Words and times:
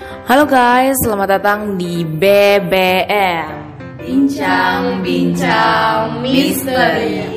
Halo 0.00 0.48
guys, 0.48 0.96
selamat 1.04 1.28
datang 1.28 1.76
di 1.76 2.08
BBM. 2.08 3.52
Bincang-bincang 4.00 6.24
misteri. 6.24 7.36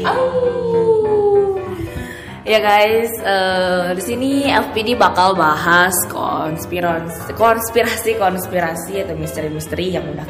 Ya 2.47 2.63
guys, 2.63 3.11
eh, 3.19 3.91
di 3.99 4.03
sini 4.07 4.31
FPD 4.47 4.95
bakal 4.95 5.35
bahas 5.35 5.91
konspirasi, 6.07 7.35
konspirasi, 7.35 8.15
konspirasi 8.15 9.03
atau 9.03 9.19
misteri-misteri 9.19 9.99
yang 9.99 10.07
udah 10.07 10.27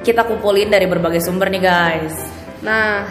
kita 0.00 0.24
kumpulin 0.24 0.72
dari 0.72 0.88
berbagai 0.88 1.20
sumber 1.20 1.52
nih 1.52 1.60
guys. 1.60 2.16
Nah, 2.64 3.04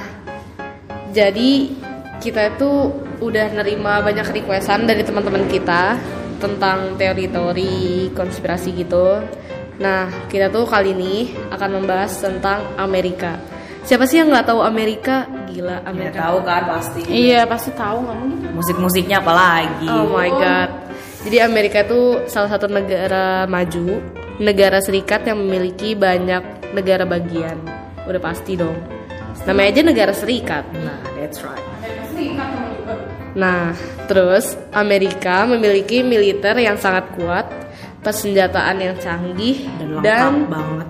jadi 1.14 1.70
kita 2.18 2.58
itu 2.58 2.98
udah 3.22 3.62
nerima 3.62 4.02
banyak 4.02 4.42
requestan 4.42 4.90
dari 4.90 5.06
teman-teman 5.06 5.46
kita 5.46 6.02
tentang 6.44 7.00
teori-teori 7.00 8.12
konspirasi 8.12 8.76
gitu. 8.76 9.24
Nah, 9.80 10.12
kita 10.28 10.52
tuh 10.52 10.68
kali 10.68 10.92
ini 10.92 11.32
akan 11.50 11.80
membahas 11.80 12.12
tentang 12.20 12.62
Amerika. 12.76 13.40
Siapa 13.84 14.04
sih 14.04 14.20
yang 14.20 14.32
nggak 14.32 14.48
tahu 14.52 14.60
Amerika? 14.64 15.28
Gila, 15.48 15.80
Udah 15.84 15.92
Amerika. 15.92 16.20
tahu 16.28 16.38
kan 16.44 16.64
pasti. 16.68 17.02
Iya, 17.08 17.48
pasti 17.48 17.72
tahu 17.76 17.98
nggak 18.04 18.18
mungkin. 18.20 18.50
Musik-musiknya 18.56 19.18
apalagi. 19.24 19.88
Oh 19.88 20.08
my 20.12 20.30
god. 20.30 20.70
Jadi 21.24 21.38
Amerika 21.40 21.88
itu 21.88 22.20
salah 22.28 22.52
satu 22.52 22.68
negara 22.68 23.48
maju, 23.48 24.04
negara 24.44 24.84
serikat 24.84 25.24
yang 25.24 25.40
memiliki 25.40 25.96
banyak 25.96 26.44
negara 26.76 27.08
bagian. 27.08 27.56
Udah 28.04 28.20
pasti 28.20 28.60
dong. 28.60 28.76
Namanya 29.48 29.80
aja 29.80 29.82
negara 29.84 30.14
serikat. 30.16 30.64
Nah, 30.76 31.00
that's 31.20 31.44
right. 31.44 32.73
Nah, 33.34 33.74
terus 34.06 34.54
Amerika 34.70 35.50
memiliki 35.50 36.06
militer 36.06 36.54
yang 36.62 36.78
sangat 36.78 37.10
kuat, 37.18 37.50
persenjataan 38.06 38.78
yang 38.78 38.96
canggih, 39.02 39.66
Dan 39.82 39.98
lengkap 39.98 40.06
dan 40.06 40.34
banget. 40.50 40.88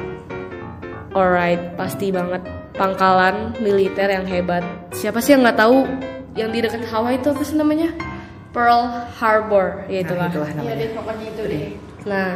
alright, 1.13 1.61
pasti 1.77 2.09
banget 2.11 2.41
pangkalan 2.73 3.53
militer 3.61 4.09
yang 4.09 4.25
hebat. 4.27 4.65
Siapa 4.91 5.21
sih 5.21 5.37
yang 5.37 5.45
nggak 5.45 5.59
tahu 5.61 5.87
yang 6.33 6.49
di 6.49 6.59
dekat 6.59 6.83
Hawaii 6.89 7.21
itu 7.21 7.29
apa 7.29 7.43
sih 7.45 7.55
namanya? 7.55 7.93
Pearl 8.53 9.09
Harbor, 9.17 9.85
ya 9.89 10.05
itulah. 10.05 10.29
Nah, 10.29 10.33
itulah 10.33 10.51
namanya. 10.53 10.85
Nah, 12.05 12.31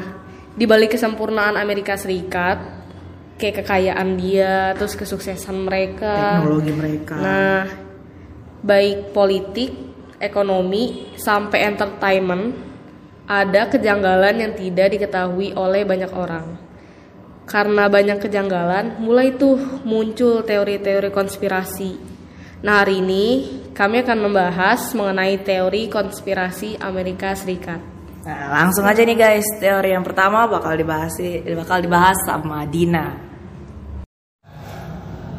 di 0.58 0.66
balik 0.66 0.97
kesempurnaan 0.97 1.58
Amerika 1.58 1.94
Serikat, 1.94 2.58
kayak 3.38 3.61
kekayaan 3.61 4.17
dia, 4.17 4.73
terus 4.73 4.97
kesuksesan 4.97 5.61
mereka. 5.61 6.42
Teknologi 6.42 6.73
mereka. 6.73 7.14
Nah, 7.21 7.64
baik 8.66 9.14
politik, 9.14 9.86
ekonomi, 10.17 11.13
sampai 11.17 11.65
entertainment, 11.65 12.53
ada 13.27 13.67
kejanggalan 13.67 14.35
yang 14.39 14.53
tidak 14.55 14.87
diketahui 14.95 15.51
oleh 15.53 15.83
banyak 15.83 16.11
orang. 16.15 16.57
Karena 17.47 17.87
banyak 17.87 18.19
kejanggalan, 18.19 18.99
mulai 18.99 19.35
tuh 19.35 19.55
muncul 19.87 20.43
teori-teori 20.43 21.11
konspirasi. 21.11 21.91
Nah, 22.63 22.83
hari 22.83 22.99
ini 22.99 23.25
kami 23.71 24.01
akan 24.03 24.19
membahas 24.27 24.91
mengenai 24.97 25.39
teori 25.45 25.87
konspirasi 25.87 26.81
Amerika 26.81 27.31
Serikat. 27.37 27.79
Nah, 28.27 28.52
langsung 28.52 28.83
aja 28.83 29.05
nih 29.07 29.15
guys, 29.15 29.47
teori 29.63 29.95
yang 29.95 30.03
pertama 30.03 30.49
bakal 30.52 30.75
dibahas 30.75 31.15
bakal 31.55 31.79
dibahas 31.79 32.17
sama 32.27 32.67
Dina. 32.67 33.15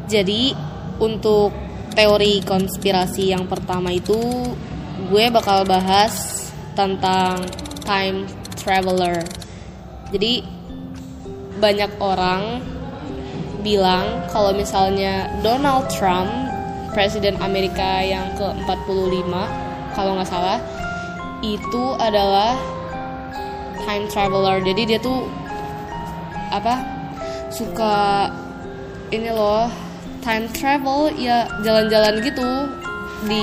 Jadi 0.09 0.57
untuk 0.97 1.53
teori 1.93 2.41
konspirasi 2.41 3.29
yang 3.29 3.45
pertama 3.45 3.93
itu 3.93 4.17
gue 5.09 5.25
bakal 5.33 5.65
bahas 5.65 6.45
tentang 6.77 7.41
time 7.81 8.29
traveler. 8.53 9.25
Jadi 10.13 10.45
banyak 11.57 11.91
orang 11.97 12.61
bilang 13.65 14.23
kalau 14.29 14.53
misalnya 14.53 15.27
Donald 15.41 15.89
Trump 15.89 16.29
presiden 16.93 17.35
Amerika 17.41 18.05
yang 18.05 18.31
ke-45 18.37 19.33
kalau 19.97 20.15
nggak 20.15 20.29
salah 20.29 20.61
itu 21.41 21.83
adalah 21.97 22.53
time 23.83 24.05
traveler. 24.13 24.61
Jadi 24.61 24.95
dia 24.95 24.99
tuh 25.01 25.25
apa 26.53 26.85
suka 27.49 28.29
ini 29.09 29.33
loh 29.33 29.65
time 30.21 30.45
travel 30.53 31.09
ya 31.17 31.49
jalan-jalan 31.65 32.21
gitu 32.21 32.69
di 33.25 33.41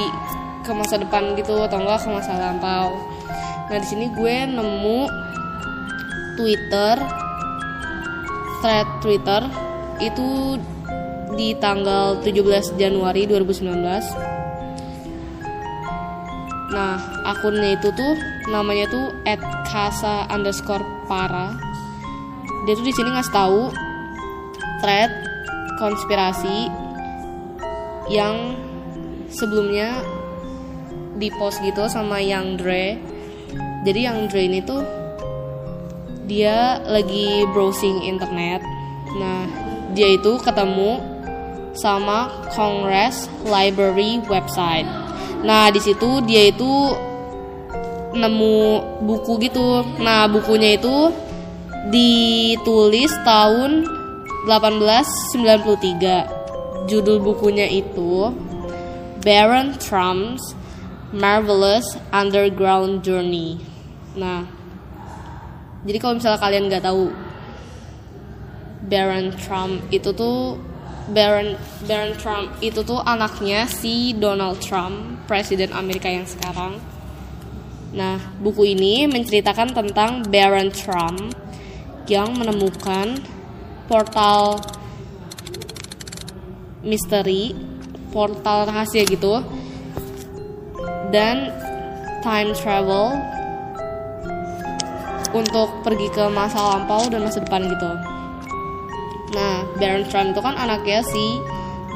ke 0.66 0.75
masa 0.75 0.99
depan 0.99 1.38
gitu 1.38 1.54
atau 1.62 1.78
enggak 1.78 2.03
ke 2.03 2.10
masa 2.10 2.34
lampau. 2.34 2.91
Nah 3.71 3.78
di 3.78 3.87
sini 3.87 4.10
gue 4.10 4.37
nemu 4.50 5.00
Twitter 6.34 6.99
thread 8.60 8.88
Twitter 8.99 9.43
itu 10.03 10.59
di 11.38 11.55
tanggal 11.62 12.19
17 12.21 12.75
Januari 12.75 13.31
2019. 13.31 13.71
Nah 16.75 16.99
akunnya 17.22 17.78
itu 17.78 17.94
tuh 17.94 18.15
namanya 18.50 18.91
tuh 18.91 19.15
@kasa 19.71 20.26
underscore 20.34 20.82
para. 21.06 21.55
Dia 22.66 22.75
tuh 22.75 22.82
di 22.82 22.91
sini 22.91 23.15
ngasih 23.15 23.31
tahu 23.31 23.71
thread 24.82 25.10
konspirasi 25.78 26.66
yang 28.10 28.56
sebelumnya 29.31 30.03
di 31.16 31.32
post 31.37 31.60
gitu 31.65 31.88
sama 31.88 32.21
yang 32.21 32.60
Dre. 32.60 33.00
Jadi 33.84 34.00
yang 34.04 34.28
Dre 34.28 34.47
ini 34.47 34.60
tuh 34.65 34.84
dia 36.27 36.82
lagi 36.84 37.47
browsing 37.54 38.03
internet. 38.03 38.60
Nah, 39.16 39.47
dia 39.94 40.19
itu 40.19 40.37
ketemu 40.43 40.99
sama 41.76 42.28
Congress 42.53 43.31
Library 43.47 44.19
website. 44.26 44.88
Nah, 45.47 45.71
di 45.71 45.78
situ 45.78 46.19
dia 46.26 46.50
itu 46.50 46.97
nemu 48.16 48.81
buku 49.05 49.37
gitu. 49.44 49.84
Nah, 50.00 50.25
bukunya 50.26 50.75
itu 50.75 51.12
ditulis 51.93 53.12
tahun 53.22 53.87
1893. 54.49 56.26
Judul 56.87 57.19
bukunya 57.22 57.66
itu 57.71 58.31
Baron 59.22 59.75
Trump's 59.78 60.55
Marvelous 61.15 61.99
Underground 62.11 63.06
Journey. 63.06 63.62
Nah, 64.19 64.43
jadi 65.87 65.99
kalau 66.03 66.19
misalnya 66.19 66.41
kalian 66.43 66.67
nggak 66.67 66.84
tahu 66.87 67.15
Baron 68.87 69.34
Trump 69.39 69.87
itu 69.94 70.11
tuh 70.11 70.59
Baron 71.06 71.55
Baron 71.87 72.15
Trump 72.19 72.50
itu 72.59 72.83
tuh 72.83 72.99
anaknya 72.99 73.71
si 73.71 74.11
Donald 74.19 74.59
Trump, 74.59 75.22
presiden 75.31 75.71
Amerika 75.71 76.11
yang 76.11 76.27
sekarang. 76.27 76.83
Nah, 77.94 78.19
buku 78.43 78.75
ini 78.75 79.06
menceritakan 79.06 79.71
tentang 79.71 80.27
Baron 80.27 80.75
Trump 80.75 81.31
yang 82.11 82.34
menemukan 82.34 83.19
portal 83.87 84.59
misteri, 86.83 87.55
portal 88.11 88.67
rahasia 88.67 89.06
gitu, 89.06 89.43
dan 91.16 91.49
time 92.21 92.53
travel 92.53 93.16
untuk 95.32 95.81
pergi 95.81 96.12
ke 96.12 96.28
masa 96.28 96.77
lampau 96.77 97.09
dan 97.09 97.25
masa 97.25 97.41
depan 97.41 97.65
gitu. 97.65 97.91
Nah, 99.32 99.65
Baron 99.81 100.05
Trump 100.12 100.37
itu 100.37 100.41
kan 100.44 100.53
anaknya 100.60 101.00
si 101.00 101.41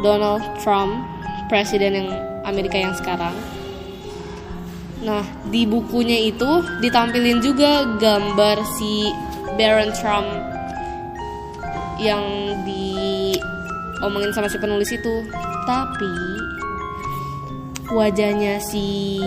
Donald 0.00 0.40
Trump, 0.64 1.04
presiden 1.52 2.00
yang 2.00 2.08
Amerika 2.48 2.80
yang 2.80 2.96
sekarang. 2.96 3.36
Nah, 5.04 5.24
di 5.48 5.68
bukunya 5.68 6.32
itu 6.32 6.64
ditampilin 6.80 7.44
juga 7.44 7.84
gambar 8.00 8.56
si 8.80 9.08
Baron 9.56 9.92
Trump 9.96 10.28
yang 12.00 12.24
diomongin 12.64 14.32
sama 14.32 14.48
si 14.48 14.56
penulis 14.56 14.88
itu. 14.92 15.24
Tapi 15.68 16.12
wajahnya 17.90 18.62
si 18.62 19.18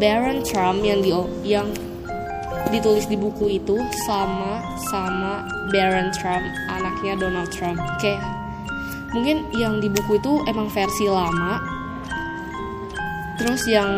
Baron 0.00 0.40
Trump 0.42 0.80
yang 0.80 1.04
di 1.04 1.12
yang 1.44 1.68
ditulis 2.72 3.04
di 3.04 3.20
buku 3.20 3.60
itu 3.60 3.76
sama 4.08 4.64
sama 4.88 5.44
Baron 5.68 6.08
Trump 6.16 6.44
anaknya 6.72 7.20
Donald 7.20 7.52
Trump. 7.52 7.76
Kayak 8.00 8.24
mungkin 9.12 9.44
yang 9.52 9.78
di 9.78 9.92
buku 9.92 10.16
itu 10.16 10.40
emang 10.48 10.72
versi 10.72 11.04
lama. 11.06 11.60
Terus 13.36 13.68
yang 13.68 13.90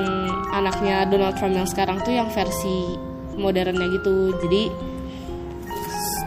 anaknya 0.50 1.06
Donald 1.06 1.38
Trump 1.38 1.54
yang 1.54 1.68
sekarang 1.68 2.02
tuh 2.02 2.14
yang 2.14 2.26
versi 2.34 2.98
modernnya 3.38 3.86
gitu. 3.94 4.34
Jadi 4.42 4.62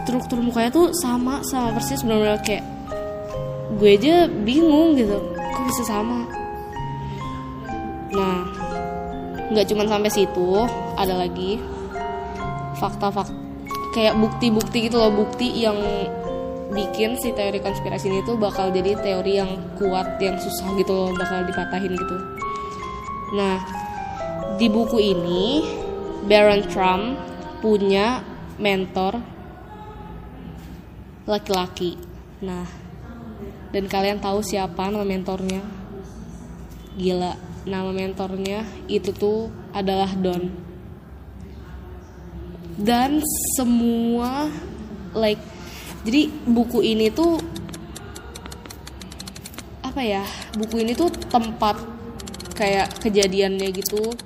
struktur 0.04 0.40
mukanya 0.40 0.72
tuh 0.72 0.88
sama 0.96 1.44
sama 1.44 1.76
persis. 1.76 2.00
Benar-benar 2.00 2.40
kayak 2.40 2.64
gue 3.76 3.90
aja 3.92 4.24
bingung 4.24 4.96
gitu. 4.96 5.20
Kok 5.36 5.64
bisa 5.68 5.84
sama 5.84 6.24
nah 8.18 8.42
nggak 9.54 9.66
cuma 9.70 9.86
sampai 9.86 10.10
situ 10.10 10.66
ada 10.98 11.14
lagi 11.14 11.62
fakta 12.76 13.08
fakta 13.14 13.34
kayak 13.96 14.18
bukti-bukti 14.20 14.90
gitu 14.90 15.00
loh 15.00 15.10
bukti 15.14 15.64
yang 15.64 15.78
bikin 16.68 17.16
si 17.16 17.32
teori 17.32 17.58
konspirasi 17.64 18.12
ini 18.12 18.20
tuh 18.28 18.36
bakal 18.36 18.68
jadi 18.68 18.94
teori 19.00 19.40
yang 19.40 19.50
kuat 19.80 20.20
yang 20.20 20.36
susah 20.36 20.76
gitu 20.76 20.92
loh 20.92 21.10
bakal 21.16 21.40
dipatahin 21.48 21.96
gitu. 21.96 22.16
Nah 23.34 23.56
di 24.60 24.68
buku 24.68 24.98
ini 25.00 25.64
Baron 26.28 26.62
Trump 26.68 27.16
punya 27.64 28.20
mentor 28.60 29.16
laki-laki. 31.24 31.96
Nah 32.44 32.68
dan 33.72 33.84
kalian 33.88 34.20
tahu 34.20 34.44
siapa 34.44 34.92
nama 34.92 35.04
mentornya? 35.08 35.64
Gila 37.00 37.47
nama 37.68 37.92
mentornya 37.92 38.64
itu 38.88 39.12
tuh 39.12 39.52
adalah 39.76 40.08
Don. 40.16 40.48
Dan 42.78 43.20
semua 43.58 44.48
like 45.12 45.42
jadi 46.02 46.30
buku 46.46 46.80
ini 46.80 47.12
tuh 47.12 47.36
apa 49.82 50.00
ya 50.00 50.22
buku 50.56 50.86
ini 50.86 50.94
tuh 50.94 51.10
tempat 51.10 51.76
kayak 52.58 52.98
kejadiannya 52.98 53.68
gitu. 53.70 54.16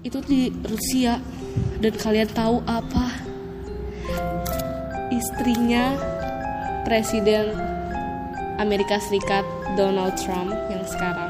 Itu 0.00 0.24
di 0.24 0.48
Rusia. 0.64 1.20
Dan 1.80 1.96
kalian 1.96 2.28
tahu 2.32 2.60
apa? 2.64 3.10
Istrinya 5.12 5.96
presiden 6.84 7.52
Amerika 8.60 9.00
Serikat 9.00 9.44
Donald 9.76 10.16
Trump 10.20 10.52
yang 10.68 10.84
sekarang 10.84 11.29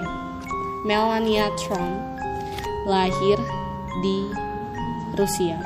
Melania 0.84 1.52
Trump 1.60 2.00
lahir 2.88 3.38
di 4.00 4.18
Rusia 5.18 5.60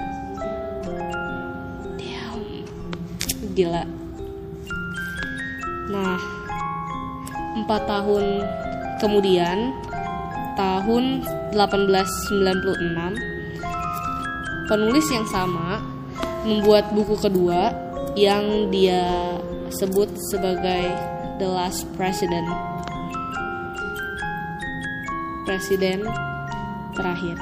Damn. 1.95 2.43
gila 3.55 3.85
Nah, 5.85 6.17
empat 7.61 7.85
tahun 7.85 8.41
kemudian, 9.05 9.71
tahun 10.57 11.23
1896, 11.53 13.21
penulis 14.67 15.07
yang 15.13 15.29
sama 15.29 15.85
membuat 16.43 16.89
buku 16.97 17.21
kedua 17.21 17.71
yang 18.17 18.73
dia 18.73 19.37
sebut 19.71 20.09
sebagai 20.33 20.89
The 21.37 21.49
Last 21.49 21.85
President. 21.95 22.74
Presiden 25.45 26.09
terakhir. 26.97 27.37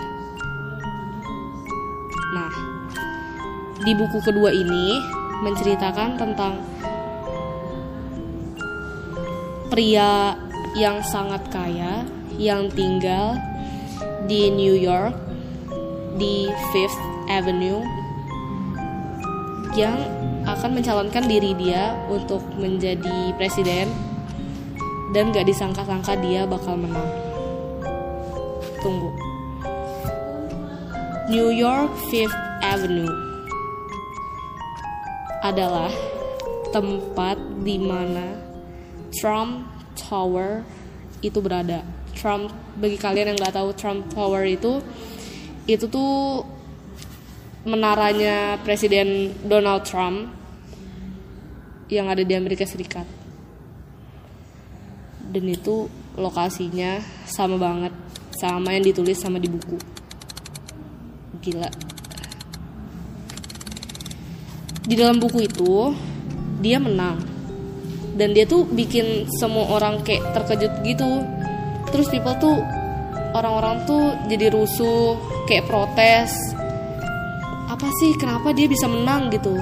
Nah, 2.34 2.52
di 3.78 3.92
buku 3.94 4.18
kedua 4.26 4.50
ini 4.50 4.98
menceritakan 5.42 6.18
tentang 6.18 6.58
pria 9.70 10.34
yang 10.74 10.98
sangat 11.00 11.46
kaya 11.48 12.02
yang 12.36 12.66
tinggal 12.74 13.38
di 14.26 14.50
New 14.50 14.74
York 14.74 15.14
di 16.18 16.50
Fifth 16.74 17.00
Avenue 17.30 17.80
yang 19.72 19.96
akan 20.44 20.74
mencalonkan 20.76 21.24
diri 21.30 21.54
dia 21.54 21.96
untuk 22.10 22.42
menjadi 22.58 23.32
presiden 23.38 23.88
dan 25.14 25.30
gak 25.30 25.46
disangka-sangka 25.48 26.18
dia 26.20 26.44
bakal 26.44 26.76
menang. 26.76 27.31
Tunggu. 28.82 29.14
New 31.30 31.54
York 31.54 31.94
Fifth 32.10 32.34
Avenue 32.60 33.08
adalah 35.42 35.90
tempat 36.74 37.38
di 37.62 37.78
mana 37.78 38.36
Trump 39.14 39.70
Tower 39.94 40.66
itu 41.22 41.38
berada. 41.38 41.86
Trump 42.18 42.50
bagi 42.74 42.98
kalian 42.98 43.32
yang 43.32 43.38
nggak 43.38 43.54
tahu 43.54 43.70
Trump 43.78 44.10
Tower 44.10 44.42
itu 44.42 44.82
itu 45.70 45.86
tuh 45.86 46.42
menaranya 47.62 48.58
Presiden 48.66 49.30
Donald 49.46 49.86
Trump 49.86 50.26
yang 51.86 52.10
ada 52.10 52.26
di 52.26 52.34
Amerika 52.34 52.66
Serikat. 52.66 53.06
Dan 55.32 55.44
itu 55.46 55.86
lokasinya 56.18 56.98
sama 57.24 57.56
banget 57.56 57.94
sama 58.42 58.74
yang 58.74 58.82
ditulis 58.82 59.22
sama 59.22 59.38
di 59.38 59.46
buku. 59.46 59.78
Gila. 61.38 61.70
Di 64.82 64.94
dalam 64.98 65.22
buku 65.22 65.46
itu 65.46 65.94
dia 66.58 66.82
menang. 66.82 67.22
Dan 68.18 68.34
dia 68.34 68.42
tuh 68.42 68.66
bikin 68.66 69.30
semua 69.38 69.78
orang 69.78 70.02
kayak 70.02 70.34
terkejut 70.34 70.82
gitu. 70.82 71.22
Terus 71.94 72.10
people 72.10 72.34
tuh 72.42 72.58
orang-orang 73.38 73.86
tuh 73.86 74.18
jadi 74.26 74.50
rusuh 74.50 75.14
kayak 75.46 75.70
protes. 75.70 76.34
Apa 77.70 77.86
sih 78.02 78.18
kenapa 78.18 78.50
dia 78.50 78.66
bisa 78.66 78.90
menang 78.90 79.30
gitu? 79.30 79.54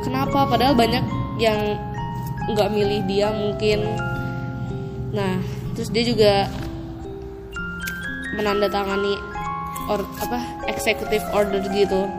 Kenapa? 0.00 0.48
Padahal 0.48 0.72
banyak 0.72 1.04
yang 1.36 1.76
nggak 2.56 2.72
milih 2.72 3.04
dia 3.04 3.28
mungkin. 3.36 3.84
Nah 5.12 5.38
terus 5.76 5.92
dia 5.92 6.04
juga 6.08 6.32
menandatangani 8.34 9.16
or 9.90 10.02
apa 10.22 10.42
executive 10.66 11.24
order 11.32 11.62
gitu 11.70 12.10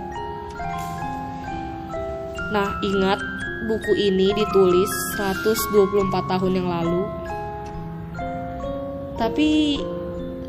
nah 2.53 2.71
ingat 2.79 3.19
buku 3.65 3.91
ini 3.97 4.29
ditulis 4.37 4.91
124 5.17 6.11
tahun 6.29 6.51
yang 6.53 6.69
lalu. 6.69 7.03
Tapi 9.17 9.81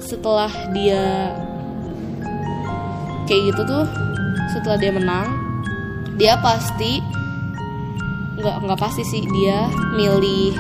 setelah 0.03 0.53
dia 0.77 1.33
kayak 3.25 3.43
gitu 3.55 3.63
tuh, 3.65 3.87
setelah 4.53 4.77
dia 4.77 4.93
menang, 4.93 5.27
dia 6.21 6.37
pasti 6.45 7.01
nggak 8.37 8.69
nggak 8.69 8.81
pasti 8.81 9.01
sih 9.01 9.25
dia 9.33 9.65
milih 9.97 10.53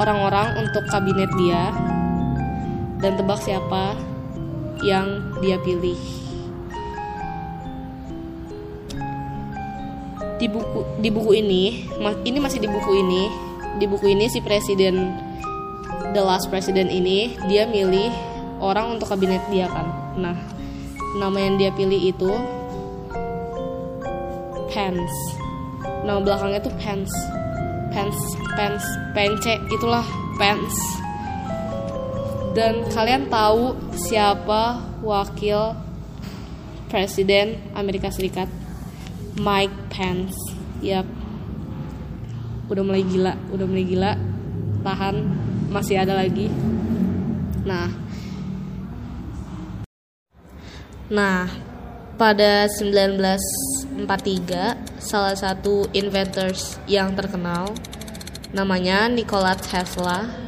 orang-orang 0.00 0.64
untuk 0.64 0.80
kabinet 0.88 1.28
dia 1.36 1.68
dan 3.04 3.20
tebak 3.20 3.36
siapa 3.44 3.92
yang 4.84 5.36
dia 5.40 5.56
pilih. 5.62 6.26
di 10.36 10.46
buku 10.52 10.84
di 11.00 11.08
buku 11.08 11.32
ini 11.32 11.88
ini 12.24 12.38
masih 12.38 12.60
di 12.60 12.68
buku 12.68 12.92
ini. 12.92 13.22
Di 13.76 13.84
buku 13.84 14.08
ini 14.08 14.24
si 14.32 14.40
presiden 14.40 15.12
the 16.16 16.22
last 16.24 16.48
president 16.48 16.88
ini 16.88 17.36
dia 17.44 17.68
milih 17.68 18.08
orang 18.56 18.96
untuk 18.96 19.12
kabinet 19.12 19.44
dia 19.52 19.68
kan. 19.68 20.16
Nah 20.16 20.36
nama 21.20 21.36
yang 21.36 21.60
dia 21.60 21.72
pilih 21.72 22.00
itu 22.00 22.32
Pence. 24.72 25.18
Nama 26.04 26.20
belakangnya 26.20 26.60
tuh 26.60 26.72
Pence. 26.80 27.12
Pence 27.92 28.20
Pence 28.56 28.86
Pence 29.16 29.52
itulah 29.72 30.04
Pence 30.36 30.76
dan 32.56 32.88
kalian 32.88 33.28
tahu 33.28 33.76
siapa 34.08 34.80
wakil 35.04 35.76
presiden 36.88 37.60
Amerika 37.76 38.08
Serikat 38.08 38.48
Mike 39.36 39.92
Pence. 39.92 40.32
Yap. 40.80 41.04
Udah 42.72 42.80
mulai 42.80 43.04
gila, 43.04 43.36
udah 43.52 43.66
mulai 43.68 43.84
gila. 43.84 44.16
Tahan, 44.80 45.16
masih 45.68 46.00
ada 46.00 46.16
lagi. 46.16 46.48
Nah. 47.68 47.92
Nah, 51.12 51.52
pada 52.16 52.64
1943 52.80 54.80
salah 54.96 55.36
satu 55.36 55.92
inventors 55.92 56.80
yang 56.88 57.12
terkenal 57.12 57.76
namanya 58.56 59.12
Nikola 59.12 59.52
Tesla 59.54 60.45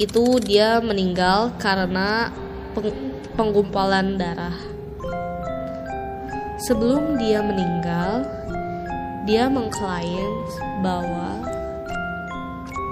itu 0.00 0.40
dia 0.40 0.80
meninggal 0.80 1.52
karena 1.60 2.32
penggumpalan 3.36 4.16
darah 4.16 4.70
Sebelum 6.60 7.16
dia 7.16 7.40
meninggal, 7.40 8.20
dia 9.24 9.48
mengklaim 9.48 10.28
bahwa 10.84 11.40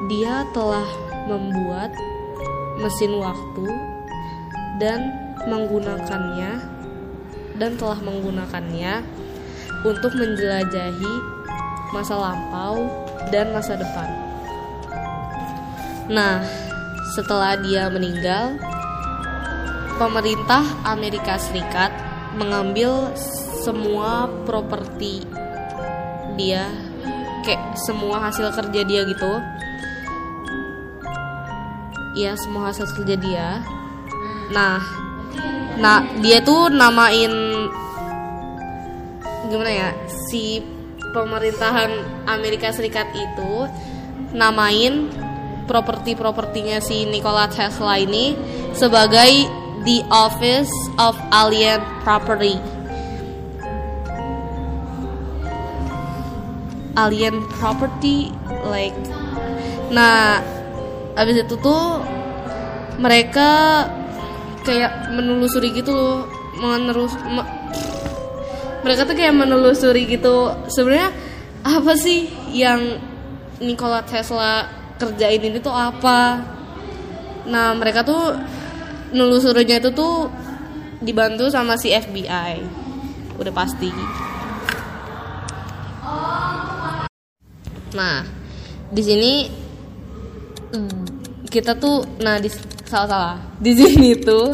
dia 0.09 0.41
telah 0.57 0.89
membuat 1.29 1.93
mesin 2.81 3.21
waktu 3.21 3.69
dan 4.81 5.13
menggunakannya 5.45 6.65
dan 7.61 7.77
telah 7.77 8.01
menggunakannya 8.01 9.05
untuk 9.85 10.17
menjelajahi 10.17 11.15
masa 11.93 12.17
lampau 12.17 12.89
dan 13.29 13.53
masa 13.53 13.77
depan. 13.77 14.09
Nah, 16.09 16.41
setelah 17.19 17.59
dia 17.59 17.91
meninggal, 17.91 18.55
pemerintah 19.99 20.63
Amerika 20.87 21.35
Serikat 21.35 21.91
mengambil 22.39 23.11
semua 23.67 24.31
properti 24.47 25.27
dia 26.39 26.71
kayak 27.43 27.75
semua 27.75 28.23
hasil 28.23 28.55
kerja 28.55 28.87
dia 28.87 29.03
gitu. 29.03 29.33
Iya 32.15 32.39
semua 32.39 32.71
hasil 32.71 32.87
kerja 32.95 33.19
dia. 33.19 33.49
Nah 34.55 34.79
nah 35.83 36.07
dia 36.23 36.39
tuh 36.39 36.71
namain 36.71 37.35
gimana 39.51 39.71
ya 39.75 39.91
si 40.31 40.63
pemerintahan 41.11 41.91
Amerika 42.31 42.71
Serikat 42.71 43.11
itu 43.11 43.67
namain 44.31 45.11
properti-propertinya 45.69 46.81
si 46.81 47.05
Nikola 47.05 47.47
Tesla 47.53 48.01
ini 48.01 48.33
sebagai 48.73 49.47
the 49.85 50.01
Office 50.09 50.73
of 50.97 51.15
Alien 51.31 51.79
Property. 52.03 52.57
Alien 56.99 57.47
Property 57.61 58.35
like 58.67 58.97
nah 59.95 60.43
abis 61.15 61.47
itu 61.47 61.55
tuh 61.63 62.03
mereka 62.99 63.85
kayak 64.67 65.15
menelusuri 65.15 65.71
gitu 65.73 65.95
loh 65.95 66.27
menerus 66.59 67.15
me- 67.23 67.47
mereka 68.83 69.07
tuh 69.07 69.15
kayak 69.15 69.33
menelusuri 69.33 70.11
gitu 70.11 70.51
sebenarnya 70.69 71.15
apa 71.63 71.95
sih 71.95 72.27
yang 72.51 72.99
Nikola 73.59 74.03
Tesla 74.07 74.67
kerjain 74.99 75.41
ini 75.41 75.59
tuh 75.63 75.73
apa. 75.73 76.43
Nah 77.49 77.73
mereka 77.79 78.05
tuh 78.05 78.35
nelusurinya 79.15 79.81
itu 79.81 79.91
tuh 79.95 80.29
dibantu 81.01 81.49
sama 81.49 81.79
si 81.79 81.95
FBI 81.95 82.61
udah 83.39 83.55
pasti. 83.55 83.91
Nah 87.95 88.27
di 88.91 89.03
sini 89.05 89.33
mm, 90.75 91.01
kita 91.49 91.79
tuh 91.79 92.05
nah 92.21 92.37
di 92.43 92.51
salah 92.85 93.09
salah. 93.09 93.37
Di 93.63 93.73
sini 93.73 94.19
tuh 94.19 94.53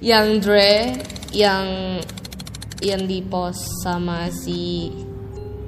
yang 0.00 0.40
Dre 0.40 0.96
yang 1.34 1.98
yang 2.80 3.04
di 3.04 3.20
post 3.20 3.60
sama 3.84 4.32
si 4.32 4.88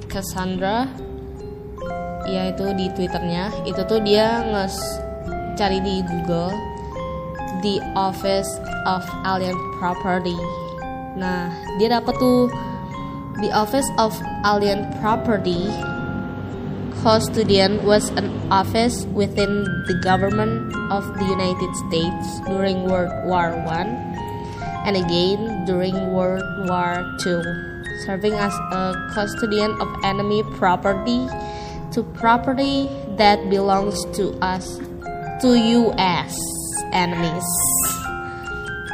Cassandra 0.08 1.11
ya 2.26 2.50
itu 2.50 2.70
di 2.74 2.86
twitternya. 2.92 3.50
Itu 3.66 3.82
tuh 3.86 4.00
dia 4.02 4.42
nges 4.46 4.76
cari 5.56 5.78
di 5.82 6.00
Google 6.06 6.52
the 7.62 7.78
Office 7.94 8.48
of 8.84 9.06
Alien 9.22 9.56
Property. 9.78 10.36
Nah 11.14 11.50
dia 11.78 11.98
dapet 11.98 12.14
tuh 12.18 12.50
the 13.42 13.50
Office 13.54 13.86
of 13.98 14.14
Alien 14.42 14.86
Property. 14.98 15.70
Custodian 17.02 17.82
was 17.82 18.14
an 18.14 18.30
office 18.46 19.10
within 19.10 19.66
the 19.90 19.98
government 20.06 20.70
of 20.94 21.02
the 21.18 21.26
United 21.26 21.72
States 21.90 22.38
during 22.46 22.86
World 22.86 23.10
War 23.26 23.58
One 23.66 23.98
and 24.86 24.94
again 24.94 25.64
during 25.66 25.94
World 26.14 26.42
War 26.70 27.02
II, 27.26 27.42
serving 28.06 28.34
as 28.34 28.54
a 28.70 28.94
custodian 29.14 29.74
of 29.82 29.88
enemy 30.04 30.42
property 30.58 31.26
to 31.92 32.02
property 32.16 32.88
that 33.20 33.38
belongs 33.52 33.96
to 34.16 34.32
us 34.40 34.80
to 35.44 35.54
US 35.56 36.34
enemies. 36.92 37.48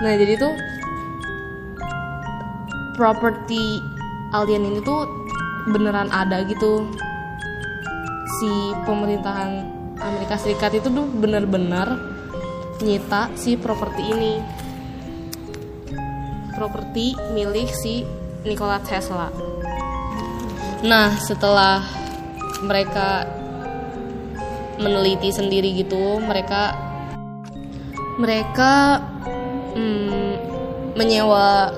Nah 0.03 0.15
jadi 0.19 0.35
tuh 0.39 0.55
property 2.99 3.79
alien 4.35 4.67
ini 4.67 4.81
tuh 4.83 5.07
beneran 5.71 6.11
ada 6.11 6.43
gitu 6.45 6.87
si 8.39 8.51
pemerintahan 8.85 9.67
Amerika 9.99 10.39
Serikat 10.39 10.79
itu 10.79 10.91
tuh 10.91 11.07
bener-bener 11.19 11.99
nyita 12.79 13.31
si 13.35 13.59
properti 13.59 14.03
ini 14.15 14.35
properti 16.59 17.15
milik 17.35 17.71
si 17.71 18.03
Nikola 18.43 18.83
Tesla. 18.83 19.31
Nah, 20.83 21.15
setelah 21.23 21.87
mereka 22.63 23.27
meneliti 24.79 25.35
sendiri 25.35 25.75
gitu, 25.75 26.23
mereka 26.23 26.75
mereka 28.19 29.03
mm, 29.75 30.33
menyewa 30.99 31.71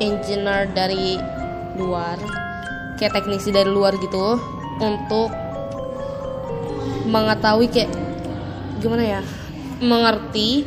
engineer 0.00 0.68
dari 0.72 1.20
luar, 1.76 2.16
kayak 2.96 3.16
teknisi 3.16 3.52
dari 3.52 3.68
luar 3.68 3.96
gitu, 4.00 4.40
untuk 4.80 5.28
mengetahui 7.08 7.68
kayak 7.68 7.92
gimana 8.80 9.20
ya, 9.20 9.22
mengerti 9.80 10.64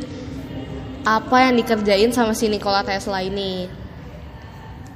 apa 1.06 1.48
yang 1.48 1.58
dikerjain 1.58 2.10
sama 2.14 2.34
si 2.34 2.46
Nikola 2.50 2.86
Tesla 2.86 3.22
ini. 3.22 3.66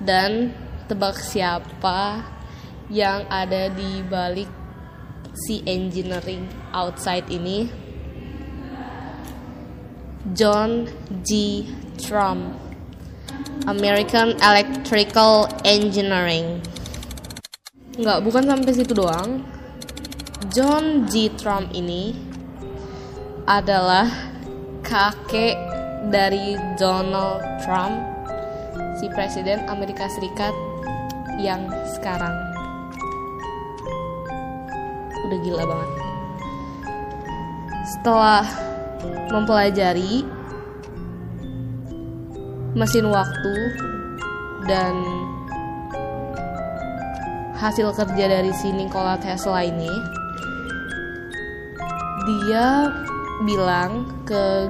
Dan 0.02 0.50
tebak 0.90 1.14
siapa 1.22 2.26
yang 2.92 3.24
ada 3.32 3.72
di 3.72 4.04
balik 4.04 4.48
si 5.32 5.64
engineering 5.64 6.44
outside 6.76 7.24
ini 7.32 7.64
John 10.36 10.92
G. 11.24 11.64
Trump 11.96 12.52
American 13.64 14.36
Electrical 14.44 15.48
Engineering 15.64 16.60
nggak 17.96 18.20
bukan 18.20 18.44
sampai 18.44 18.72
situ 18.76 18.92
doang 18.92 19.40
John 20.52 21.08
G. 21.08 21.32
Trump 21.40 21.72
ini 21.72 22.12
adalah 23.48 24.04
kakek 24.84 25.56
dari 26.12 26.58
Donald 26.76 27.40
Trump, 27.62 27.94
si 29.00 29.06
presiden 29.14 29.64
Amerika 29.70 30.10
Serikat 30.10 30.52
yang 31.40 31.70
sekarang. 31.88 32.51
Udah 35.32 35.40
gila 35.48 35.64
banget. 35.64 35.90
Setelah 37.88 38.44
mempelajari 39.32 40.28
mesin 42.76 43.08
waktu 43.08 43.56
dan 44.68 44.92
hasil 47.56 47.96
kerja 47.96 48.28
dari 48.28 48.52
si 48.52 48.76
Nikola 48.76 49.16
Tesla 49.24 49.64
ini, 49.64 49.88
dia 52.28 52.92
bilang 53.48 54.04
ke 54.28 54.68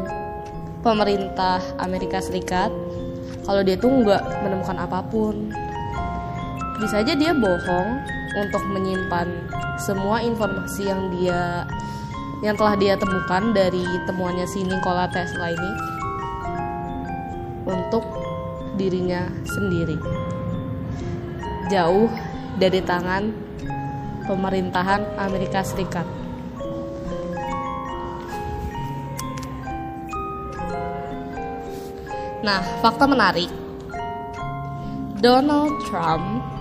pemerintah 0.86 1.58
Amerika 1.82 2.22
Serikat 2.22 2.70
kalau 3.42 3.66
dia 3.66 3.74
tuh 3.74 3.90
nggak 3.90 4.46
menemukan 4.46 4.78
apa 4.78 5.02
pun. 5.10 5.50
Bisa 6.78 7.02
aja 7.02 7.18
dia 7.18 7.34
bohong 7.34 8.21
untuk 8.38 8.62
menyimpan 8.70 9.28
semua 9.76 10.24
informasi 10.24 10.88
yang 10.88 11.12
dia 11.16 11.68
yang 12.42 12.58
telah 12.58 12.74
dia 12.74 12.94
temukan 12.98 13.54
dari 13.54 13.84
temuannya 14.08 14.46
si 14.50 14.66
Nikola 14.66 15.06
Tesla 15.12 15.54
ini 15.54 15.72
untuk 17.68 18.02
dirinya 18.74 19.30
sendiri. 19.46 19.94
Jauh 21.70 22.10
dari 22.58 22.82
tangan 22.82 23.30
pemerintahan 24.26 25.18
Amerika 25.22 25.62
Serikat. 25.62 26.04
Nah, 32.42 32.58
fakta 32.82 33.06
menarik. 33.06 33.46
Donald 35.22 35.78
Trump 35.86 36.51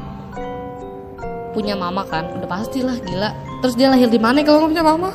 punya 1.52 1.76
mama 1.76 2.04
kan? 2.08 2.28
Udah 2.36 2.48
pastilah 2.48 2.98
gila. 3.04 3.32
Terus 3.62 3.76
dia 3.78 3.92
lahir 3.92 4.10
di 4.10 4.18
mana 4.18 4.42
kalau 4.42 4.66
nggak 4.66 4.72
punya 4.74 4.86
mama? 4.86 5.10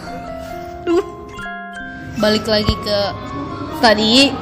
Balik 2.17 2.49
lagi 2.49 2.75
ke 2.81 2.99
tadi 3.85 4.33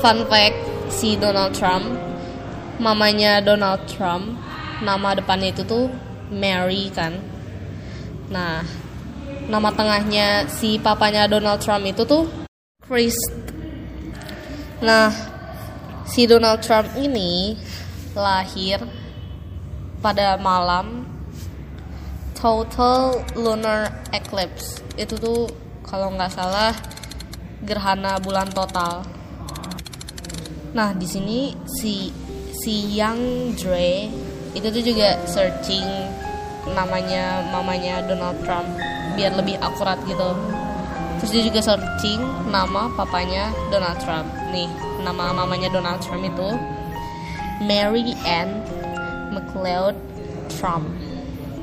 fun 0.00 0.24
fact 0.28 0.56
si 0.88 1.16
Donald 1.20 1.52
Trump. 1.52 1.84
Mamanya 2.80 3.38
Donald 3.44 3.86
Trump, 3.86 4.34
nama 4.82 5.14
depannya 5.14 5.54
itu 5.54 5.62
tuh 5.68 5.86
Mary 6.32 6.90
kan. 6.90 7.14
Nah, 8.32 8.66
nama 9.46 9.68
tengahnya 9.70 10.48
si 10.48 10.80
papanya 10.80 11.28
Donald 11.28 11.60
Trump 11.60 11.84
itu 11.84 12.02
tuh 12.08 12.26
Chris. 12.82 13.14
Nah, 14.82 15.12
si 16.08 16.26
Donald 16.26 16.64
Trump 16.64 16.88
ini 16.98 17.54
lahir 18.16 18.80
pada 20.02 20.36
malam 20.36 21.13
total 22.44 23.24
lunar 23.32 24.04
eclipse. 24.12 24.84
Itu 25.00 25.16
tuh 25.16 25.48
kalau 25.80 26.12
nggak 26.12 26.28
salah 26.28 26.76
gerhana 27.64 28.20
bulan 28.20 28.52
total. 28.52 29.00
Nah, 30.76 30.92
di 30.92 31.08
sini 31.08 31.56
si 31.64 32.12
si 32.52 33.00
Young 33.00 33.56
Dre 33.56 34.12
itu 34.52 34.68
tuh 34.68 34.84
juga 34.84 35.16
searching 35.24 35.88
namanya 36.76 37.48
mamanya 37.48 38.04
Donald 38.04 38.36
Trump 38.44 38.68
biar 39.16 39.36
lebih 39.36 39.60
akurat 39.60 40.00
gitu 40.08 40.32
terus 41.20 41.30
dia 41.34 41.44
juga 41.44 41.60
searching 41.60 42.22
nama 42.48 42.88
papanya 42.96 43.52
Donald 43.68 44.00
Trump 44.00 44.24
nih 44.48 44.70
nama 45.04 45.34
mamanya 45.36 45.68
Donald 45.68 46.00
Trump 46.00 46.24
itu 46.24 46.48
Mary 47.68 48.16
Ann 48.24 48.64
McLeod 49.34 49.98
Trump 50.48 50.88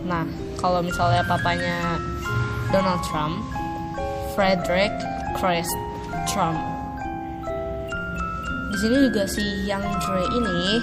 nah 0.05 0.27
kalau 0.61 0.79
misalnya 0.85 1.25
papanya 1.25 1.97
Donald 2.69 3.01
Trump 3.03 3.41
Frederick 4.37 4.93
Chris 5.35 5.67
Trump. 6.29 6.55
Di 8.71 8.77
sini 8.79 8.95
juga 9.11 9.27
si 9.27 9.43
Yang 9.67 9.83
Dre 9.99 10.23
ini 10.31 10.79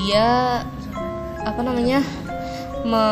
dia 0.00 0.62
apa 1.44 1.60
namanya 1.60 2.00
me 2.86 3.06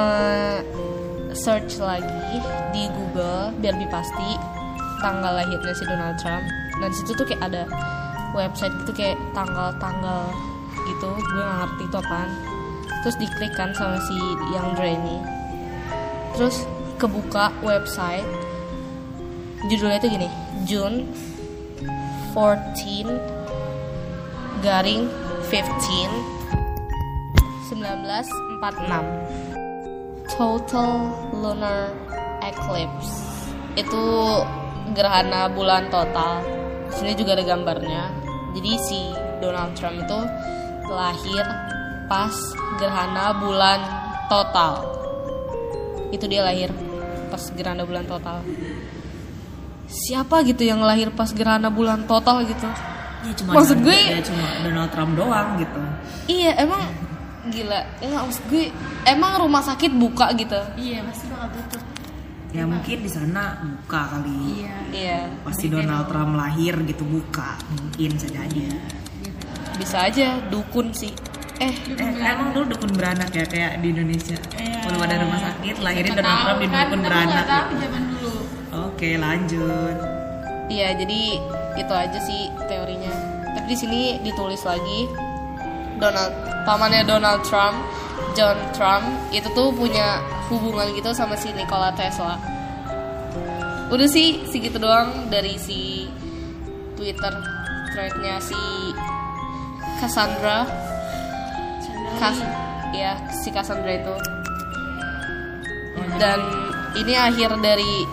search 1.36 1.76
lagi 1.82 2.40
di 2.72 2.88
Google 2.88 3.52
biar 3.60 3.76
lebih 3.76 3.92
pasti 3.92 4.40
tanggal 5.04 5.36
lahirnya 5.36 5.74
si 5.76 5.84
Donald 5.84 6.16
Trump. 6.16 6.46
Dan 6.80 6.88
situ 6.96 7.12
tuh 7.12 7.26
kayak 7.28 7.44
ada 7.52 7.68
website 8.32 8.72
gitu 8.84 8.92
kayak 8.96 9.20
tanggal-tanggal 9.36 10.32
gitu. 10.88 11.10
Gue 11.12 11.42
gak 11.44 11.58
ngerti 11.60 11.82
itu 11.84 11.96
apaan. 12.00 12.30
Terus 13.04 13.16
diklik 13.20 13.52
kan 13.52 13.70
sama 13.76 14.00
si 14.08 14.16
Yang 14.56 14.68
Dre 14.80 14.96
ini 14.96 15.35
terus 16.36 16.68
kebuka 17.00 17.48
website. 17.64 18.28
Judulnya 19.66 19.98
itu 19.98 20.08
gini 20.12 20.28
June 20.68 21.08
14 22.36 24.60
garing 24.60 25.08
15 25.48 26.36
1946 27.66 30.36
total 30.36 31.08
lunar 31.32 31.96
eclipse. 32.44 33.40
Itu 33.74 34.04
gerhana 34.92 35.48
bulan 35.50 35.88
total. 35.88 36.44
Sini 36.92 37.16
juga 37.18 37.34
ada 37.34 37.44
gambarnya. 37.44 38.12
Jadi 38.54 38.72
si 38.88 39.00
Donald 39.40 39.74
Trump 39.76 40.00
itu 40.00 40.20
lahir 40.88 41.44
pas 42.06 42.32
gerhana 42.78 43.34
bulan 43.36 43.80
total 44.30 44.95
itu 46.08 46.24
dia 46.24 46.40
lahir 46.40 46.70
pas 47.26 47.42
gerhana 47.50 47.82
bulan 47.82 48.04
total 48.04 48.40
siapa 49.86 50.42
gitu 50.42 50.62
yang 50.62 50.80
lahir 50.80 51.10
pas 51.10 51.30
gerhana 51.30 51.68
bulan 51.68 52.04
total 52.04 52.42
gitu 52.42 52.68
Ya, 53.18 53.34
cuma 53.34 53.58
Maksud 53.58 53.82
gue- 53.82 54.06
ya 54.06 54.22
cuma 54.22 54.46
Donald 54.62 54.86
Trump 54.86 55.18
doang 55.18 55.58
gitu. 55.58 55.80
Iya 56.30 56.62
emang 56.62 56.78
gila 57.48 57.82
Enggak 57.98 58.22
maksud 58.22 58.44
gue 58.46 58.64
Emang 59.02 59.42
rumah 59.42 59.58
sakit 59.60 59.90
buka 59.90 60.30
gitu 60.32 60.54
Iya 60.78 61.02
pasti 61.02 61.26
bakal 61.26 61.50
tutup. 61.58 61.82
Ya 62.54 62.62
mungkin 62.62 63.02
di 63.02 63.10
sana 63.10 63.58
buka 63.58 64.00
kali. 64.14 64.62
Iya. 64.62 64.74
Iya 64.94 65.18
Pasti 65.42 65.66
Donald 65.66 66.06
Trump 66.06 66.38
lahir 66.38 66.78
gitu 66.86 67.02
buka 67.02 67.58
mungkin 67.68 68.14
saja 68.14 68.46
aja. 68.46 68.62
Bisa 69.74 69.96
aja 70.06 70.38
dukun 70.46 70.94
sih 70.94 71.10
Eh 71.56 71.74
Eh, 71.96 72.12
emang 72.20 72.52
dulu 72.52 72.76
dukun 72.76 72.92
beranak 72.92 73.32
ya 73.32 73.44
kayak 73.48 73.80
di 73.80 73.88
Indonesia. 73.96 74.36
Belum 74.84 75.00
ada 75.00 75.16
rumah 75.24 75.40
sakit, 75.40 75.74
lahirin 75.80 76.12
Donald 76.12 76.38
Trump 76.44 76.58
di 76.60 76.68
kan 76.68 76.84
dukun 76.86 77.00
kita 77.00 77.08
beranak. 77.08 77.32
nggak 77.32 77.46
tahu 77.48 77.64
gitu. 77.66 77.80
zaman 77.82 78.02
dulu. 78.12 78.32
Oke, 78.76 79.10
lanjut. 79.16 79.96
Iya 80.66 80.88
jadi 80.98 81.22
itu 81.78 81.94
aja 81.94 82.18
sih 82.18 82.50
teorinya 82.66 83.12
Tapi 83.54 83.66
di 83.70 83.76
sini 83.78 84.00
ditulis 84.18 84.66
lagi 84.66 85.06
Donald 86.02 86.34
Pamannya 86.66 87.06
Donald 87.06 87.46
Trump 87.46 87.78
John 88.34 88.58
Trump 88.74 89.06
Itu 89.30 89.46
tuh 89.54 89.70
punya 89.70 90.18
hubungan 90.50 90.90
gitu 90.90 91.14
sama 91.14 91.38
si 91.38 91.54
Nikola 91.54 91.94
Tesla 91.94 92.34
Udah 93.94 94.08
sih 94.10 94.42
segitu 94.50 94.82
doang 94.82 95.30
dari 95.30 95.54
si 95.54 96.10
Twitter 96.98 97.30
threadnya 97.94 98.42
si 98.42 98.58
Cassandra 100.02 100.66
Kas 102.16 102.38
ya 102.90 103.12
si 103.30 103.48
Cassandra 103.50 103.92
itu 103.92 104.14
dan 106.16 106.40
ini 106.96 107.12
akhir 107.12 107.60
dari 107.60 108.08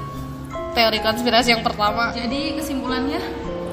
teori 0.74 1.00
konspirasi 1.00 1.54
yang 1.54 1.64
pertama 1.64 2.12
Jadi 2.12 2.60
kesimpulannya 2.60 3.22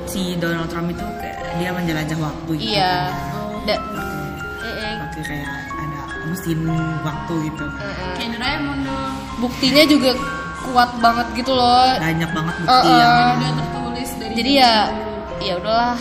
Si 0.06 0.34
Donald 0.36 0.66
Trump 0.66 0.90
itu 0.90 1.02
kayak 1.18 1.38
dia 1.56 1.70
menjelajah 1.70 2.18
waktu 2.18 2.50
gitu. 2.56 2.70
iya 2.70 2.94
kan. 3.64 3.80
Pakai 5.00 5.22
kayak 5.22 5.50
ada 5.70 6.00
mesin 6.26 6.58
waktu 7.00 7.34
gitu. 7.46 7.64
Kayak 8.14 8.30
Doraemon 8.34 8.78
dong. 8.82 9.12
buktinya 9.38 9.82
juga 9.86 10.10
kuat 10.60 10.90
banget 10.98 11.26
gitu 11.34 11.52
loh 11.52 11.94
Banyak 11.96 12.30
banget 12.30 12.54
bukti 12.58 12.70
Uh-uh. 12.70 12.98
yang 13.00 13.16
Udah 13.34 13.52
tertulis 13.56 14.10
dari 14.18 14.34
jadi 14.36 14.50
ya 14.52 14.74
ya 15.40 15.52
udahlah 15.56 15.96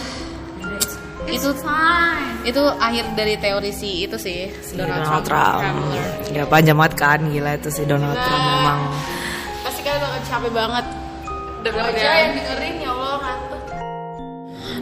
itu 1.29 1.49
fine. 1.61 2.27
itu 2.47 2.61
akhir 2.79 3.05
dari 3.13 3.35
teori 3.37 3.71
si 3.75 4.07
itu 4.07 4.17
sih 4.17 4.49
Donald, 4.73 5.05
Donald 5.05 5.23
Trump, 5.27 5.61
Trump. 5.61 6.33
Ya 6.33 6.43
panjang 6.47 6.77
banget 6.79 6.93
kan 6.97 7.19
gila 7.29 7.51
itu 7.55 7.69
si 7.69 7.83
Donald 7.85 8.17
Trump 8.17 8.43
memang. 8.43 8.79
Pasti 9.63 9.79
kalian 9.85 10.01
bakal 10.01 10.21
capek 10.25 10.51
banget. 10.53 10.85
Dengernya. 11.59 11.91
Aja 11.91 12.11
yang 12.23 12.33
dengerin 12.39 12.75
ya 12.79 12.89
Allah 12.95 13.15
ngantuk. 13.19 13.61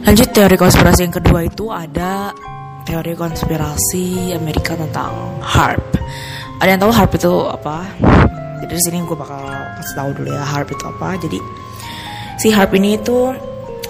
Lanjut 0.06 0.28
teori 0.30 0.56
konspirasi 0.56 1.00
yang 1.04 1.14
kedua 1.18 1.40
itu 1.42 1.64
ada 1.74 2.12
teori 2.86 3.12
konspirasi 3.18 4.32
Amerika 4.32 4.72
tentang 4.78 5.42
HARP. 5.42 5.84
Ada 6.62 6.68
yang 6.72 6.80
tahu 6.80 6.92
HARP 6.94 7.12
itu 7.18 7.32
apa? 7.50 7.76
Jadi 8.64 8.72
di 8.72 8.82
sini 8.82 9.04
gue 9.04 9.18
bakal 9.18 9.42
kasih 9.78 9.94
tahu 9.98 10.10
dulu 10.22 10.30
ya 10.32 10.42
HARP 10.46 10.68
itu 10.72 10.84
apa. 10.86 11.08
Jadi 11.20 11.38
si 12.38 12.48
HARP 12.54 12.78
ini 12.78 12.96
itu 12.96 13.34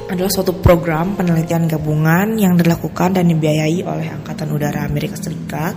adalah 0.08 0.32
suatu 0.32 0.56
program 0.56 1.14
penelitian 1.14 1.68
gabungan 1.68 2.40
yang 2.40 2.56
dilakukan 2.56 3.20
dan 3.20 3.28
dibiayai 3.28 3.84
oleh 3.84 4.08
Angkatan 4.08 4.48
Udara 4.48 4.88
Amerika 4.88 5.20
Serikat, 5.20 5.76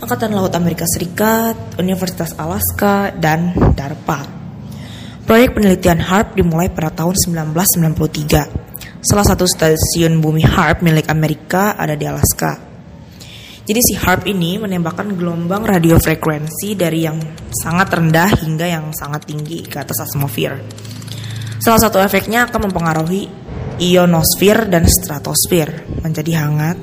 Angkatan 0.00 0.32
Laut 0.32 0.52
Amerika 0.56 0.88
Serikat, 0.88 1.76
Universitas 1.76 2.32
Alaska, 2.40 3.12
dan 3.12 3.52
DARPA. 3.52 4.24
Proyek 5.28 5.52
penelitian 5.52 6.00
HARP 6.00 6.40
dimulai 6.40 6.72
pada 6.72 6.88
tahun 6.88 7.12
1993. 7.12 9.04
Salah 9.04 9.26
satu 9.28 9.44
stasiun 9.44 10.24
bumi 10.24 10.40
HARP 10.40 10.80
milik 10.80 11.12
Amerika 11.12 11.76
ada 11.76 11.92
di 11.92 12.08
Alaska. 12.08 12.56
Jadi 13.68 13.80
si 13.84 13.92
HARP 13.92 14.24
ini 14.32 14.56
menembakkan 14.56 15.12
gelombang 15.12 15.68
radio 15.68 16.00
frekuensi 16.00 16.72
dari 16.72 17.04
yang 17.04 17.20
sangat 17.52 17.92
rendah 17.92 18.32
hingga 18.40 18.64
yang 18.64 18.88
sangat 18.96 19.28
tinggi 19.28 19.60
ke 19.68 19.76
atas 19.76 20.08
atmosfer. 20.08 20.56
Salah 21.60 21.84
satu 21.84 22.00
efeknya 22.00 22.48
akan 22.48 22.72
mempengaruhi 22.72 23.47
ionosfer 23.78 24.66
dan 24.66 24.84
stratosfer 24.90 25.86
menjadi 26.02 26.46
hangat, 26.46 26.78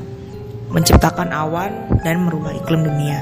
menciptakan 0.71 1.31
awan 1.35 2.01
dan 2.01 2.23
merubah 2.23 2.55
iklim 2.55 2.87
dunia. 2.87 3.19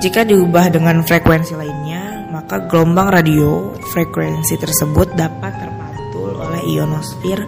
Jika 0.00 0.26
diubah 0.26 0.72
dengan 0.72 1.04
frekuensi 1.06 1.54
lainnya, 1.54 2.26
maka 2.32 2.66
gelombang 2.66 3.12
radio 3.12 3.76
frekuensi 3.92 4.58
tersebut 4.58 5.14
dapat 5.14 5.52
terpantul 5.62 6.42
oleh 6.42 6.62
ionosfer 6.72 7.38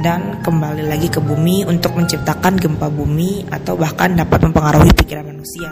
dan 0.00 0.40
kembali 0.40 0.88
lagi 0.88 1.12
ke 1.12 1.20
bumi 1.20 1.68
untuk 1.68 1.92
menciptakan 1.98 2.56
gempa 2.56 2.88
bumi 2.88 3.44
atau 3.52 3.76
bahkan 3.76 4.16
dapat 4.16 4.40
mempengaruhi 4.40 4.94
pikiran 4.96 5.28
manusia. 5.28 5.68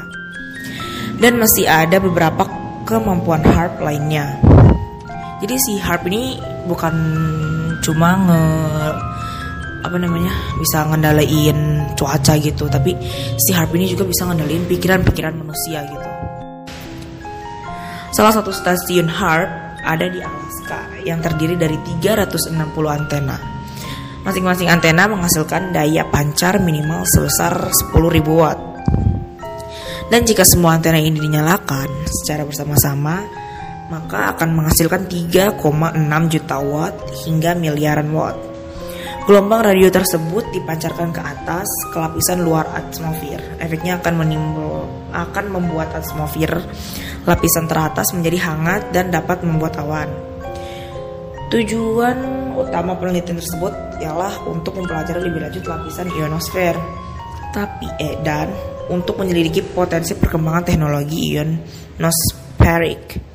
Dan 1.17 1.41
masih 1.41 1.65
ada 1.71 1.97
beberapa 2.03 2.45
kemampuan 2.85 3.41
HARP 3.41 3.81
lainnya. 3.81 4.37
Jadi 5.41 5.57
si 5.57 5.73
HARP 5.81 6.05
ini 6.13 6.37
bukan 6.69 6.95
cuma 7.91 8.15
nge 8.15 8.43
apa 9.83 9.97
namanya 9.99 10.31
bisa 10.63 10.87
ngendalain 10.87 11.83
cuaca 11.99 12.39
gitu, 12.39 12.71
tapi 12.71 12.95
si 13.35 13.51
HARP 13.51 13.75
ini 13.75 13.91
juga 13.91 14.07
bisa 14.07 14.31
ngendalain 14.31 14.63
pikiran-pikiran 14.71 15.35
manusia 15.35 15.83
gitu. 15.91 16.09
Salah 18.15 18.31
satu 18.31 18.55
stasiun 18.55 19.11
HARP 19.11 19.51
ada 19.83 20.07
di 20.07 20.23
Alaska 20.23 21.03
yang 21.03 21.19
terdiri 21.19 21.59
dari 21.59 21.75
360 21.83 22.55
antena. 22.87 23.35
Masing-masing 24.21 24.69
antena 24.69 25.09
menghasilkan 25.09 25.73
daya 25.73 26.05
pancar 26.07 26.61
minimal 26.61 27.09
sebesar 27.09 27.73
10.000 27.73 28.21
watt. 28.31 28.61
Dan 30.13 30.29
jika 30.29 30.45
semua 30.45 30.77
antena 30.77 31.01
ini 31.01 31.17
dinyalakan 31.17 31.89
secara 32.05 32.45
bersama-sama, 32.45 33.25
maka 33.91 34.39
akan 34.39 34.55
menghasilkan 34.55 35.11
3,6 35.11 35.59
juta 36.31 36.57
watt 36.63 36.95
hingga 37.27 37.59
miliaran 37.59 38.15
watt. 38.15 38.39
Gelombang 39.27 39.63
radio 39.63 39.87
tersebut 39.93 40.49
dipancarkan 40.51 41.13
ke 41.13 41.21
atas 41.23 41.69
ke 41.93 41.97
lapisan 41.99 42.43
luar 42.43 42.67
atmosfer. 42.73 43.39
Efeknya 43.63 44.01
akan 44.01 44.15
menimbul 44.17 44.89
akan 45.13 45.45
membuat 45.55 45.93
atmosfer 45.95 46.63
lapisan 47.29 47.69
teratas 47.71 48.11
menjadi 48.17 48.39
hangat 48.51 48.91
dan 48.91 49.13
dapat 49.13 49.45
membuat 49.47 49.79
awan. 49.83 50.11
Tujuan 51.51 52.17
utama 52.59 52.95
penelitian 52.95 53.39
tersebut 53.39 53.75
ialah 54.03 54.47
untuk 54.47 54.79
mempelajari 54.79 55.23
lebih 55.23 55.47
lanjut 55.47 55.63
lapisan 55.67 56.11
ionosfer. 56.11 56.75
Tapi 57.51 57.87
eh 58.03 58.15
dan 58.23 58.51
untuk 58.91 59.19
menyelidiki 59.19 59.63
potensi 59.75 60.15
perkembangan 60.19 60.75
teknologi 60.75 61.39
ionospheric 61.39 63.30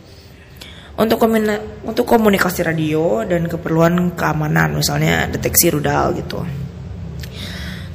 untuk 0.96 1.20
komuna- 1.20 1.84
untuk 1.84 2.08
komunikasi 2.08 2.64
radio 2.64 3.28
dan 3.28 3.52
keperluan 3.52 4.16
keamanan 4.16 4.80
misalnya 4.80 5.28
deteksi 5.28 5.68
rudal 5.76 6.16
gitu. 6.16 6.40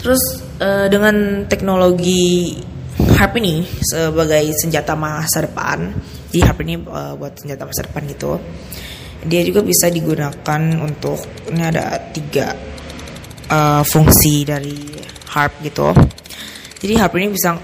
Terus 0.00 0.20
eh, 0.60 0.86
dengan 0.92 1.44
teknologi 1.48 2.56
HARP 3.00 3.40
ini 3.40 3.64
sebagai 3.80 4.52
senjata 4.56 4.92
masa 4.96 5.44
depan, 5.44 5.92
di 6.28 6.40
HARP 6.44 6.60
ini 6.64 6.76
eh, 6.80 7.12
buat 7.16 7.32
senjata 7.40 7.64
masa 7.64 7.88
depan 7.88 8.02
gitu. 8.08 8.36
Dia 9.20 9.44
juga 9.44 9.60
bisa 9.60 9.92
digunakan 9.92 10.60
untuk 10.80 11.20
ini 11.52 11.62
ada 11.64 12.00
tiga 12.12 12.52
eh, 13.48 13.82
fungsi 13.84 14.44
dari 14.44 14.76
HARP 15.32 15.52
gitu. 15.64 15.88
Jadi 16.80 16.92
HARP 16.96 17.12
ini 17.20 17.28
bisa 17.32 17.56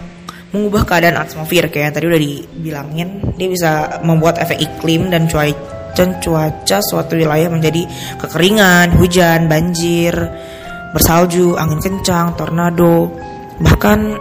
mengubah 0.57 0.89
keadaan 0.89 1.21
atmosfer 1.21 1.69
kayak 1.69 1.85
yang 1.85 1.95
tadi 1.95 2.07
udah 2.09 2.23
dibilangin. 2.25 3.09
Dia 3.37 3.49
bisa 3.53 3.71
membuat 4.01 4.41
efek 4.41 4.57
iklim 4.57 5.13
dan 5.13 5.29
cuaca 5.29 5.77
cuaca 5.97 6.79
suatu 6.85 7.17
wilayah 7.17 7.49
menjadi 7.49 7.89
kekeringan, 8.21 8.97
hujan, 9.01 9.49
banjir, 9.49 10.13
bersalju, 10.93 11.57
angin 11.57 11.81
kencang, 11.81 12.37
tornado, 12.37 13.09
bahkan 13.61 14.17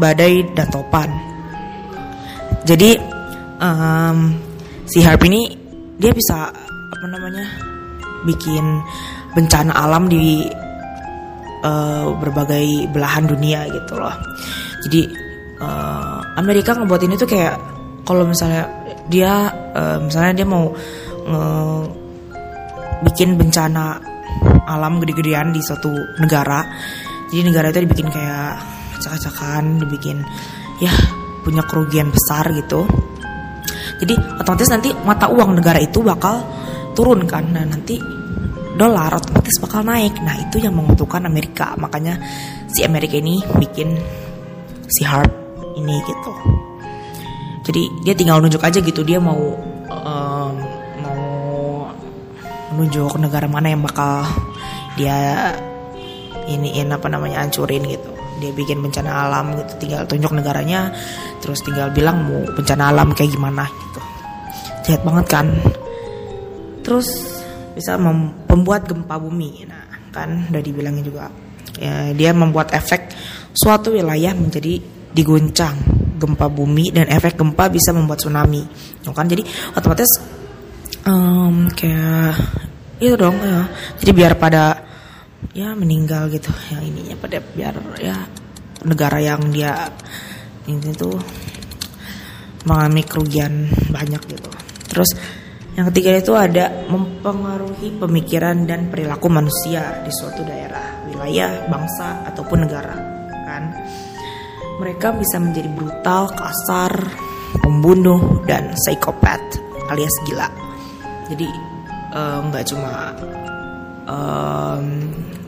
badai 0.00 0.44
dan 0.56 0.68
topan. 0.72 1.10
Jadi 2.64 2.96
em, 3.60 4.16
si 4.88 5.04
harp 5.04 5.20
ini 5.28 5.52
dia 6.00 6.12
bisa 6.16 6.48
apa 6.88 7.06
namanya 7.08 7.44
bikin 8.24 8.80
bencana 9.36 9.72
alam 9.76 10.08
di 10.08 10.48
eh, 11.60 12.06
berbagai 12.08 12.88
belahan 12.88 13.28
dunia 13.28 13.68
gitu 13.68 14.00
loh. 14.00 14.16
Jadi 14.88 15.27
eh, 15.58 16.18
Amerika 16.38 16.74
ngebuat 16.74 17.02
ini 17.04 17.14
tuh 17.18 17.28
kayak 17.28 17.54
kalau 18.06 18.24
misalnya 18.24 18.64
dia 19.10 19.50
eh, 19.74 19.98
misalnya 20.00 20.32
dia 20.42 20.46
mau 20.46 20.70
nge- 21.28 21.88
bikin 22.98 23.38
bencana 23.38 23.98
alam 24.66 24.98
gede-gedean 25.02 25.54
di 25.54 25.60
suatu 25.62 25.90
negara. 26.18 26.66
Jadi 27.28 27.40
negara 27.44 27.68
itu 27.68 27.84
dibikin 27.84 28.08
kayak 28.08 28.56
acak-acakan, 28.98 29.84
dibikin 29.84 30.24
ya 30.80 30.92
punya 31.44 31.62
kerugian 31.64 32.08
besar 32.10 32.48
gitu. 32.52 32.88
Jadi 33.98 34.14
otomatis 34.38 34.68
nanti 34.70 34.88
mata 35.04 35.28
uang 35.28 35.58
negara 35.58 35.80
itu 35.80 36.00
bakal 36.00 36.40
turun 36.92 37.24
kan. 37.24 37.44
Nah, 37.50 37.64
nanti 37.66 37.98
dolar 38.78 39.10
otomatis 39.16 39.58
bakal 39.60 39.82
naik. 39.84 40.18
Nah, 40.22 40.38
itu 40.38 40.62
yang 40.62 40.74
menguntungkan 40.76 41.26
Amerika. 41.26 41.74
Makanya 41.76 42.18
si 42.70 42.84
Amerika 42.86 43.18
ini 43.18 43.42
bikin 43.58 43.88
si 44.88 45.02
harp 45.04 45.47
ini 45.78 45.96
gitu. 46.02 46.32
Jadi 47.68 47.82
dia 48.02 48.14
tinggal 48.16 48.42
nunjuk 48.42 48.64
aja 48.64 48.80
gitu 48.82 49.04
dia 49.06 49.22
mau 49.22 49.38
em, 49.86 50.54
mau 51.04 51.22
menunjuk 52.74 53.14
negara 53.22 53.46
mana 53.46 53.70
yang 53.70 53.84
bakal 53.84 54.24
dia 54.98 55.52
iniin 56.48 56.90
apa 56.90 57.06
namanya 57.06 57.44
hancurin 57.44 57.84
gitu. 57.86 58.10
Dia 58.38 58.54
bikin 58.54 58.78
bencana 58.78 59.26
alam 59.26 59.50
gitu, 59.58 59.72
tinggal 59.82 60.06
tunjuk 60.06 60.30
negaranya, 60.30 60.94
terus 61.42 61.58
tinggal 61.58 61.90
bilang 61.90 62.22
mau 62.22 62.46
bencana 62.54 62.94
alam 62.94 63.10
kayak 63.10 63.34
gimana 63.34 63.66
gitu. 63.66 64.00
Jahat 64.86 65.02
banget 65.02 65.26
kan. 65.26 65.46
Terus 66.86 67.08
bisa 67.74 67.98
mem- 67.98 68.46
membuat 68.46 68.86
gempa 68.86 69.18
bumi. 69.18 69.66
Nah, 69.66 69.90
kan 70.14 70.46
udah 70.48 70.62
dibilangin 70.62 71.02
juga. 71.02 71.28
Ya, 71.82 72.14
dia 72.14 72.30
membuat 72.30 72.70
efek 72.74 73.10
suatu 73.54 73.90
wilayah 73.94 74.34
menjadi 74.38 74.78
diguncang 75.12 75.76
gempa 76.18 76.50
bumi 76.50 76.90
dan 76.90 77.06
efek 77.08 77.38
gempa 77.38 77.70
bisa 77.70 77.94
membuat 77.94 78.20
tsunami. 78.20 78.66
Tuh 79.00 79.14
kan 79.14 79.30
jadi 79.30 79.42
otomatis 79.72 80.10
em, 81.06 81.70
kayak 81.72 82.34
itu 82.98 83.14
dong 83.14 83.38
ya. 83.38 83.70
Jadi 84.02 84.10
biar 84.12 84.34
pada 84.34 84.84
ya 85.54 85.72
meninggal 85.74 86.26
gitu 86.34 86.50
yang 86.74 86.82
ininya 86.82 87.14
pada 87.14 87.38
biar 87.38 87.74
ya 88.02 88.16
negara 88.82 89.18
yang 89.22 89.50
dia 89.54 89.90
ini 90.66 90.90
tuh 90.94 91.14
mengalami 92.66 93.02
kerugian 93.06 93.70
banyak 93.88 94.22
gitu. 94.28 94.50
Terus 94.90 95.10
yang 95.78 95.94
ketiga 95.94 96.18
itu 96.18 96.34
ada 96.34 96.90
mempengaruhi 96.90 98.02
pemikiran 98.02 98.66
dan 98.66 98.90
perilaku 98.90 99.30
manusia 99.30 100.02
di 100.02 100.10
suatu 100.10 100.42
daerah, 100.42 101.06
wilayah, 101.06 101.70
bangsa 101.70 102.26
ataupun 102.26 102.66
negara, 102.66 102.98
kan? 103.46 103.62
Mereka 104.78 105.10
bisa 105.18 105.42
menjadi 105.42 105.68
brutal, 105.74 106.30
kasar, 106.32 106.92
pembunuh 107.58 108.42
dan 108.46 108.70
psikopat 108.78 109.40
alias 109.90 110.14
gila. 110.28 110.48
Jadi 111.28 111.48
nggak 112.18 112.64
cuma 112.72 113.12
em, 114.08 114.84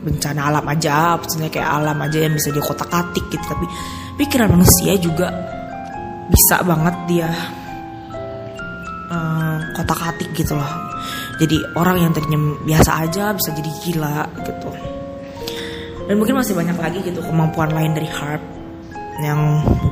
bencana 0.01 0.41
alam 0.51 0.65
aja, 0.67 1.17
maksudnya 1.17 1.49
kayak 1.49 1.67
alam 1.67 1.97
aja 1.99 2.17
yang 2.21 2.33
bisa 2.33 2.49
dikotak-atik 2.53 3.25
gitu, 3.33 3.45
tapi 3.45 3.65
pikiran 4.19 4.51
manusia 4.51 4.93
juga 4.99 5.29
bisa 6.31 6.63
banget 6.63 6.95
dia 7.09 7.29
eh, 9.09 9.57
kotak-atik 9.79 10.29
gitu 10.37 10.53
loh. 10.59 10.73
Jadi 11.41 11.57
orang 11.73 11.97
yang 11.97 12.11
tadinya 12.13 12.39
biasa 12.61 12.91
aja 13.09 13.33
bisa 13.33 13.49
jadi 13.57 13.71
gila 13.87 14.17
gitu. 14.45 14.69
Dan 16.05 16.15
mungkin 16.19 16.37
masih 16.37 16.53
banyak 16.53 16.77
lagi 16.77 16.99
gitu 17.01 17.23
kemampuan 17.25 17.71
lain 17.73 17.95
dari 17.97 18.09
harp 18.09 18.43
yang 19.21 19.41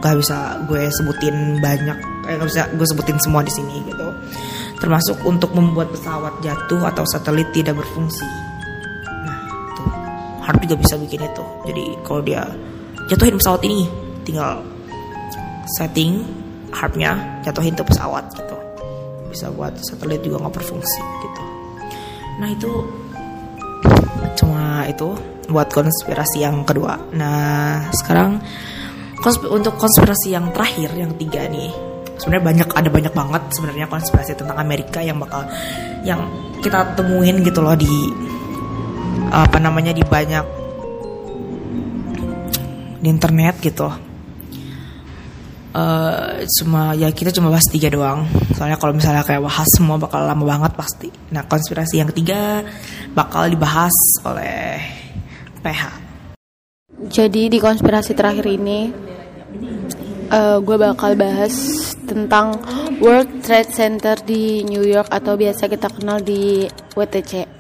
gak 0.02 0.18
bisa 0.20 0.60
gue 0.66 0.90
sebutin 0.90 1.62
banyak, 1.62 1.98
eh, 2.28 2.36
gak 2.36 2.50
bisa 2.50 2.62
gue 2.74 2.88
sebutin 2.90 3.18
semua 3.22 3.42
di 3.46 3.54
sini 3.54 3.86
gitu. 3.86 4.08
Termasuk 4.82 5.22
untuk 5.24 5.54
membuat 5.54 5.94
pesawat 5.94 6.42
jatuh 6.44 6.82
atau 6.90 7.04
satelit 7.08 7.50
tidak 7.54 7.78
berfungsi. 7.78 8.28
Nah, 9.24 9.40
tuh 9.78 9.90
harp 10.44 10.60
juga 10.66 10.76
bisa 10.82 10.96
bikin 10.98 11.24
itu. 11.24 11.44
Jadi 11.70 11.86
kalau 12.04 12.22
dia 12.26 12.44
jatuhin 13.12 13.36
pesawat 13.38 13.62
ini, 13.66 13.86
tinggal 14.24 14.64
setting 15.78 16.26
harpnya 16.74 17.18
jatuhin 17.46 17.74
tuh 17.74 17.86
pesawat 17.86 18.26
gitu 18.34 18.56
bisa 19.30 19.54
buat 19.54 19.74
satelit 19.86 20.26
juga 20.26 20.42
nggak 20.46 20.56
berfungsi 20.58 21.02
gitu 21.22 21.42
nah 22.42 22.50
itu 22.50 22.72
cuma 24.42 24.86
itu 24.90 25.14
buat 25.50 25.70
konspirasi 25.70 26.46
yang 26.46 26.66
kedua 26.66 26.98
nah 27.14 27.86
sekarang 27.94 28.42
konsp- 29.24 29.52
untuk 29.52 29.76
konspirasi 29.76 30.34
yang 30.36 30.52
terakhir 30.52 30.92
yang 30.96 31.12
ketiga 31.16 31.48
nih. 31.48 31.72
Sebenarnya 32.20 32.44
banyak 32.44 32.70
ada 32.76 32.90
banyak 32.92 33.14
banget 33.16 33.44
sebenarnya 33.56 33.88
konspirasi 33.88 34.36
tentang 34.36 34.60
Amerika 34.60 35.00
yang 35.00 35.16
bakal 35.20 35.48
yang 36.04 36.28
kita 36.60 36.96
temuin 37.00 37.40
gitu 37.44 37.64
loh 37.64 37.76
di 37.80 38.12
apa 39.32 39.58
namanya 39.62 39.96
di 39.96 40.04
banyak 40.04 40.46
di 43.00 43.08
internet 43.08 43.56
gitu. 43.64 43.88
Eh 45.70 46.44
cuma 46.60 46.92
ya 46.98 47.08
kita 47.14 47.32
cuma 47.32 47.48
bahas 47.54 47.72
tiga 47.72 47.88
doang. 47.88 48.28
Soalnya 48.58 48.76
kalau 48.76 48.92
misalnya 48.92 49.24
kayak 49.24 49.46
bahas 49.46 49.70
semua 49.72 49.96
bakal 49.96 50.28
lama 50.28 50.44
banget 50.44 50.76
pasti. 50.76 51.08
Nah 51.32 51.48
konspirasi 51.48 52.04
yang 52.04 52.12
ketiga 52.12 52.68
bakal 53.16 53.48
dibahas 53.48 53.96
oleh 54.28 54.80
PH 55.60 55.84
Jadi 57.10 57.48
di 57.48 57.58
konspirasi 57.60 58.12
terakhir 58.12 58.46
ini 58.48 59.09
eh, 60.30 60.58
gue 60.62 60.78
bakal 60.78 61.18
bahas 61.18 61.54
tentang 62.06 62.58
World 63.02 63.46
Trade 63.46 63.72
Center 63.74 64.16
di 64.22 64.66
New 64.66 64.86
York 64.86 65.10
atau 65.10 65.38
biasa 65.38 65.70
kita 65.70 65.90
kenal 65.94 66.22
di 66.22 66.66
WTC. 66.94 67.60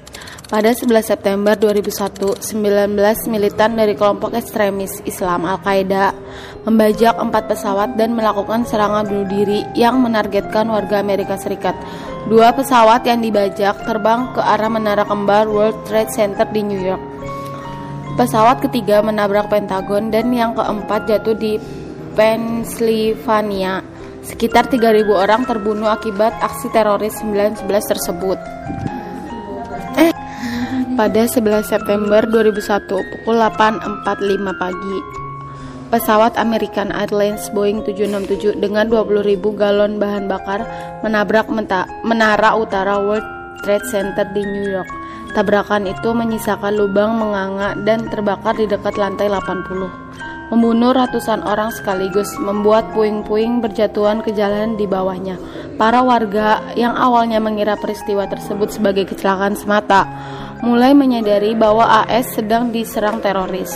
Pada 0.50 0.74
11 0.74 1.06
September 1.06 1.54
2001, 1.54 2.42
19 2.42 3.30
militan 3.30 3.78
dari 3.78 3.94
kelompok 3.94 4.34
ekstremis 4.34 4.98
Islam 5.06 5.46
Al-Qaeda 5.46 6.10
membajak 6.66 7.22
empat 7.22 7.54
pesawat 7.54 7.94
dan 7.94 8.18
melakukan 8.18 8.66
serangan 8.66 9.06
bunuh 9.06 9.30
diri 9.30 9.62
yang 9.78 10.02
menargetkan 10.02 10.66
warga 10.66 11.06
Amerika 11.06 11.38
Serikat. 11.38 11.78
Dua 12.26 12.50
pesawat 12.50 13.06
yang 13.06 13.22
dibajak 13.22 13.86
terbang 13.86 14.34
ke 14.34 14.42
arah 14.42 14.74
menara 14.74 15.06
kembar 15.06 15.46
World 15.46 15.86
Trade 15.86 16.10
Center 16.10 16.50
di 16.50 16.66
New 16.66 16.82
York. 16.82 17.04
Pesawat 18.18 18.66
ketiga 18.66 19.06
menabrak 19.06 19.54
Pentagon 19.54 20.10
dan 20.10 20.34
yang 20.34 20.58
keempat 20.58 21.06
jatuh 21.06 21.38
di 21.38 21.62
Pennsylvania. 22.20 23.80
Sekitar 24.28 24.68
3.000 24.68 25.08
orang 25.08 25.48
terbunuh 25.48 25.88
akibat 25.88 26.36
aksi 26.44 26.68
teroris 26.76 27.16
911 27.24 27.64
tersebut. 27.96 28.36
Eh, 29.96 30.12
pada 31.00 31.24
11 31.24 31.64
September 31.64 32.20
2001 32.28 32.92
pukul 32.92 33.40
8.45 33.40 34.52
pagi, 34.52 34.98
pesawat 35.88 36.36
American 36.36 36.92
Airlines 36.92 37.48
Boeing 37.56 37.88
767 37.88 38.60
dengan 38.60 38.92
20.000 38.92 39.40
galon 39.56 39.96
bahan 39.96 40.28
bakar 40.28 40.68
menabrak 41.00 41.48
menara 42.04 42.52
utara 42.60 43.00
World 43.00 43.24
Trade 43.64 43.88
Center 43.88 44.28
di 44.36 44.44
New 44.44 44.68
York. 44.68 44.92
Tabrakan 45.32 45.88
itu 45.88 46.12
menyisakan 46.12 46.76
lubang 46.76 47.16
menganga 47.16 47.80
dan 47.88 48.12
terbakar 48.12 48.60
di 48.60 48.68
dekat 48.68 49.00
lantai 49.00 49.32
80. 49.32 50.09
Membunuh 50.50 50.94
ratusan 50.94 51.46
orang 51.46 51.70
sekaligus, 51.74 52.30
membuat 52.42 52.90
puing-puing 52.94 53.62
berjatuhan 53.62 54.22
ke 54.26 54.34
jalan 54.34 54.78
di 54.78 54.90
bawahnya. 54.90 55.38
Para 55.78 56.02
warga 56.02 56.74
yang 56.74 56.98
awalnya 56.98 57.38
mengira 57.40 57.78
peristiwa 57.78 58.26
tersebut 58.26 58.74
sebagai 58.74 59.08
kecelakaan 59.08 59.56
semata, 59.56 60.10
mulai 60.66 60.92
menyadari 60.92 61.56
bahwa 61.56 62.04
AS 62.04 62.36
sedang 62.36 62.74
diserang 62.74 63.24
teroris. 63.24 63.72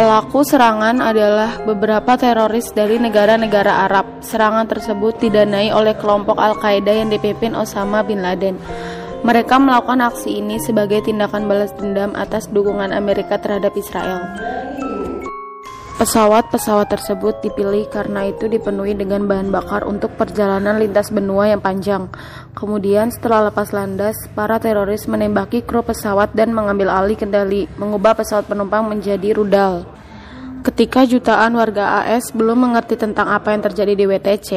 Pelaku 0.00 0.40
serangan 0.48 0.96
adalah 1.04 1.60
beberapa 1.60 2.16
teroris 2.16 2.72
dari 2.72 2.96
negara-negara 2.96 3.84
Arab. 3.84 4.24
Serangan 4.24 4.64
tersebut 4.64 5.20
didanai 5.20 5.76
oleh 5.76 5.92
kelompok 5.92 6.40
Al-Qaeda 6.40 7.04
yang 7.04 7.12
dipimpin 7.12 7.52
Osama 7.52 8.00
bin 8.00 8.24
Laden. 8.24 8.56
Mereka 9.20 9.60
melakukan 9.60 10.00
aksi 10.00 10.40
ini 10.40 10.56
sebagai 10.64 11.04
tindakan 11.04 11.44
balas 11.44 11.76
dendam 11.76 12.16
atas 12.16 12.48
dukungan 12.48 12.88
Amerika 12.88 13.36
terhadap 13.36 13.76
Israel. 13.76 14.24
Pesawat-pesawat 16.00 16.88
tersebut 16.88 17.44
dipilih 17.44 17.84
karena 17.92 18.32
itu 18.32 18.48
dipenuhi 18.48 18.96
dengan 18.96 19.28
bahan 19.28 19.52
bakar 19.52 19.84
untuk 19.84 20.16
perjalanan 20.16 20.80
lintas 20.80 21.12
benua 21.12 21.52
yang 21.52 21.60
panjang. 21.60 22.08
Kemudian 22.56 23.12
setelah 23.12 23.52
lepas 23.52 23.68
landas, 23.76 24.16
para 24.32 24.56
teroris 24.56 25.04
menembaki 25.04 25.60
kru 25.60 25.84
pesawat 25.84 26.32
dan 26.32 26.56
mengambil 26.56 26.88
alih 26.88 27.20
kendali, 27.20 27.68
mengubah 27.76 28.16
pesawat 28.16 28.48
penumpang 28.48 28.88
menjadi 28.88 29.36
rudal. 29.36 29.84
Ketika 30.64 31.04
jutaan 31.04 31.52
warga 31.60 32.00
AS 32.00 32.32
belum 32.32 32.72
mengerti 32.72 32.96
tentang 32.96 33.28
apa 33.28 33.52
yang 33.52 33.60
terjadi 33.60 33.92
di 33.92 34.04
WTC, 34.08 34.50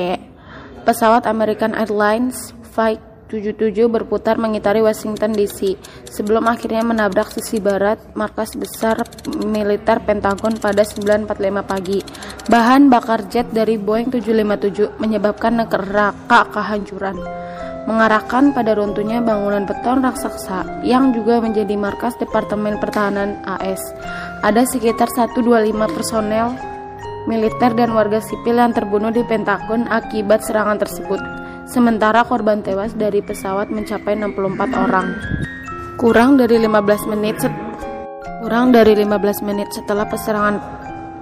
pesawat 0.87 1.27
American 1.27 1.75
Airlines 1.75 2.55
Flight 2.71 3.12
77 3.33 3.89
berputar 3.89 4.37
mengitari 4.37 4.85
Washington 4.85 5.33
DC 5.33 5.73
sebelum 6.05 6.45
akhirnya 6.45 6.85
menabrak 6.85 7.33
sisi 7.33 7.57
barat 7.57 7.97
markas 8.13 8.53
besar 8.53 9.01
militer 9.41 9.97
Pentagon 10.05 10.53
pada 10.61 10.85
9.45 10.85 11.65
pagi. 11.65 12.05
Bahan 12.45 12.93
bakar 12.93 13.25
jet 13.33 13.49
dari 13.49 13.81
Boeing 13.81 14.13
757 14.13 15.01
menyebabkan 15.01 15.65
neraka 15.65 16.45
kehancuran 16.53 17.17
mengarahkan 17.83 18.55
pada 18.55 18.79
runtuhnya 18.79 19.19
bangunan 19.19 19.67
beton 19.67 19.99
raksasa 20.07 20.87
yang 20.87 21.11
juga 21.11 21.43
menjadi 21.43 21.75
markas 21.75 22.15
Departemen 22.15 22.79
Pertahanan 22.79 23.43
AS. 23.43 23.81
Ada 24.39 24.63
sekitar 24.63 25.11
125 25.11 25.43
personel 25.91 26.55
militer 27.27 27.75
dan 27.75 27.91
warga 27.91 28.23
sipil 28.23 28.55
yang 28.55 28.71
terbunuh 28.71 29.11
di 29.11 29.23
Pentagon 29.27 29.87
akibat 29.91 30.47
serangan 30.47 30.79
tersebut. 30.79 31.42
Sementara 31.73 32.21
korban 32.21 32.61
tewas 32.61 32.93
dari 32.93 33.25
pesawat 33.25 33.73
mencapai 33.73 34.13
64 34.13 34.77
orang. 34.77 35.17
Kurang 35.97 36.37
dari 36.37 36.61
15 36.61 37.09
menit 37.09 37.41
kurang 38.43 38.75
dari 38.75 38.91
15 38.91 39.47
menit 39.47 39.71
setelah 39.71 40.03
peserangan 40.03 40.59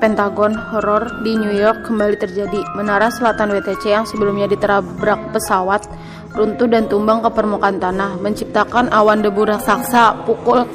Pentagon 0.02 0.58
horor 0.58 1.22
di 1.22 1.38
New 1.38 1.54
York 1.54 1.86
kembali 1.86 2.18
terjadi. 2.18 2.66
Menara 2.74 3.14
selatan 3.14 3.54
WTC 3.54 3.94
yang 3.94 4.10
sebelumnya 4.10 4.50
diterabrak 4.50 5.30
pesawat 5.30 5.86
runtuh 6.34 6.66
dan 6.66 6.90
tumbang 6.90 7.22
ke 7.22 7.30
permukaan 7.30 7.78
tanah, 7.78 8.18
menciptakan 8.18 8.90
awan 8.90 9.22
debu 9.22 9.46
raksasa 9.46 10.26
pukul 10.26 10.66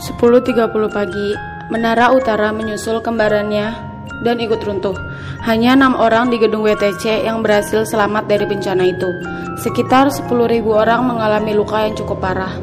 10.30 0.00 0.72
pagi. 0.88 1.28
Menara 1.68 2.16
utara 2.16 2.50
menyusul 2.50 3.04
kembarannya 3.04 3.91
dan 4.22 4.38
ikut 4.38 4.62
runtuh. 4.62 4.94
Hanya 5.42 5.74
enam 5.74 5.98
orang 5.98 6.30
di 6.30 6.38
gedung 6.38 6.62
WTC 6.62 7.26
yang 7.26 7.42
berhasil 7.42 7.82
selamat 7.86 8.30
dari 8.30 8.46
bencana 8.46 8.86
itu. 8.86 9.10
Sekitar 9.58 10.10
10.000 10.10 10.30
orang 10.70 11.06
mengalami 11.06 11.52
luka 11.54 11.86
yang 11.86 11.94
cukup 11.98 12.22
parah. 12.22 12.54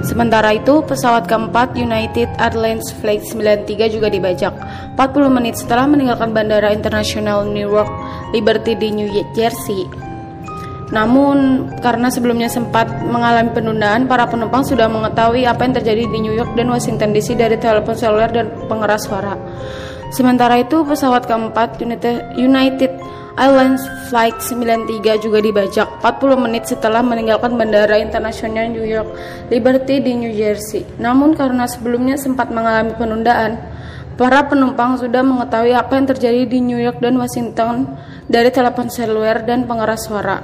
Sementara 0.00 0.56
itu, 0.56 0.80
pesawat 0.80 1.28
keempat 1.28 1.76
United 1.76 2.32
Airlines 2.40 2.88
Flight 3.04 3.20
93 3.28 3.92
juga 3.92 4.08
dibajak. 4.08 4.54
40 4.96 5.28
menit 5.28 5.60
setelah 5.60 5.84
meninggalkan 5.84 6.32
Bandara 6.32 6.72
Internasional 6.72 7.44
Newark 7.44 7.90
Liberty 8.32 8.80
di 8.80 8.88
New 8.96 9.08
Jersey. 9.36 9.84
Namun, 10.90 11.68
karena 11.78 12.10
sebelumnya 12.10 12.50
sempat 12.50 12.90
mengalami 13.06 13.54
penundaan, 13.54 14.10
para 14.10 14.26
penumpang 14.26 14.66
sudah 14.66 14.90
mengetahui 14.90 15.46
apa 15.46 15.62
yang 15.68 15.74
terjadi 15.78 16.02
di 16.10 16.18
New 16.18 16.34
York 16.34 16.56
dan 16.58 16.66
Washington 16.66 17.14
DC 17.14 17.38
dari 17.38 17.60
telepon 17.60 17.94
seluler 17.94 18.30
dan 18.32 18.46
pengeras 18.66 19.06
suara. 19.06 19.38
Sementara 20.10 20.58
itu, 20.58 20.82
pesawat 20.82 21.30
keempat 21.30 21.78
United 22.34 22.92
Airlines 23.38 23.80
Flight 24.10 24.42
93 24.42 25.22
juga 25.22 25.38
dibajak 25.38 26.02
40 26.02 26.44
menit 26.44 26.66
setelah 26.66 26.98
meninggalkan 26.98 27.54
Bandara 27.54 27.96
Internasional 27.96 28.68
New 28.74 28.82
York 28.82 29.06
Liberty 29.48 30.02
di 30.02 30.12
New 30.18 30.34
Jersey. 30.34 30.82
Namun 30.98 31.38
karena 31.38 31.64
sebelumnya 31.70 32.18
sempat 32.18 32.50
mengalami 32.50 32.90
penundaan, 32.98 33.56
para 34.18 34.44
penumpang 34.44 34.98
sudah 34.98 35.22
mengetahui 35.22 35.72
apa 35.78 35.94
yang 35.94 36.06
terjadi 36.10 36.42
di 36.44 36.58
New 36.58 36.76
York 36.76 36.98
dan 36.98 37.16
Washington 37.16 37.88
dari 38.26 38.50
telepon 38.50 38.90
seluler 38.90 39.46
dan 39.46 39.64
pengeras 39.64 40.10
suara. 40.10 40.42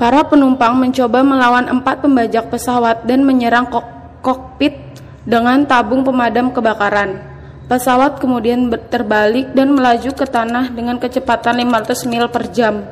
Para 0.00 0.26
penumpang 0.26 0.74
mencoba 0.74 1.22
melawan 1.22 1.70
empat 1.70 2.02
pembajak 2.02 2.50
pesawat 2.50 3.06
dan 3.06 3.22
menyerang 3.22 3.70
kok 3.70 3.86
kokpit 4.24 4.74
dengan 5.22 5.62
tabung 5.62 6.02
pemadam 6.02 6.50
kebakaran. 6.50 7.31
Pesawat 7.72 8.20
kemudian 8.20 8.68
terbalik 8.68 9.56
dan 9.56 9.72
melaju 9.72 10.12
ke 10.12 10.28
tanah 10.28 10.76
dengan 10.76 11.00
kecepatan 11.00 11.56
500 11.56 12.04
mil 12.04 12.28
per 12.28 12.52
jam, 12.52 12.84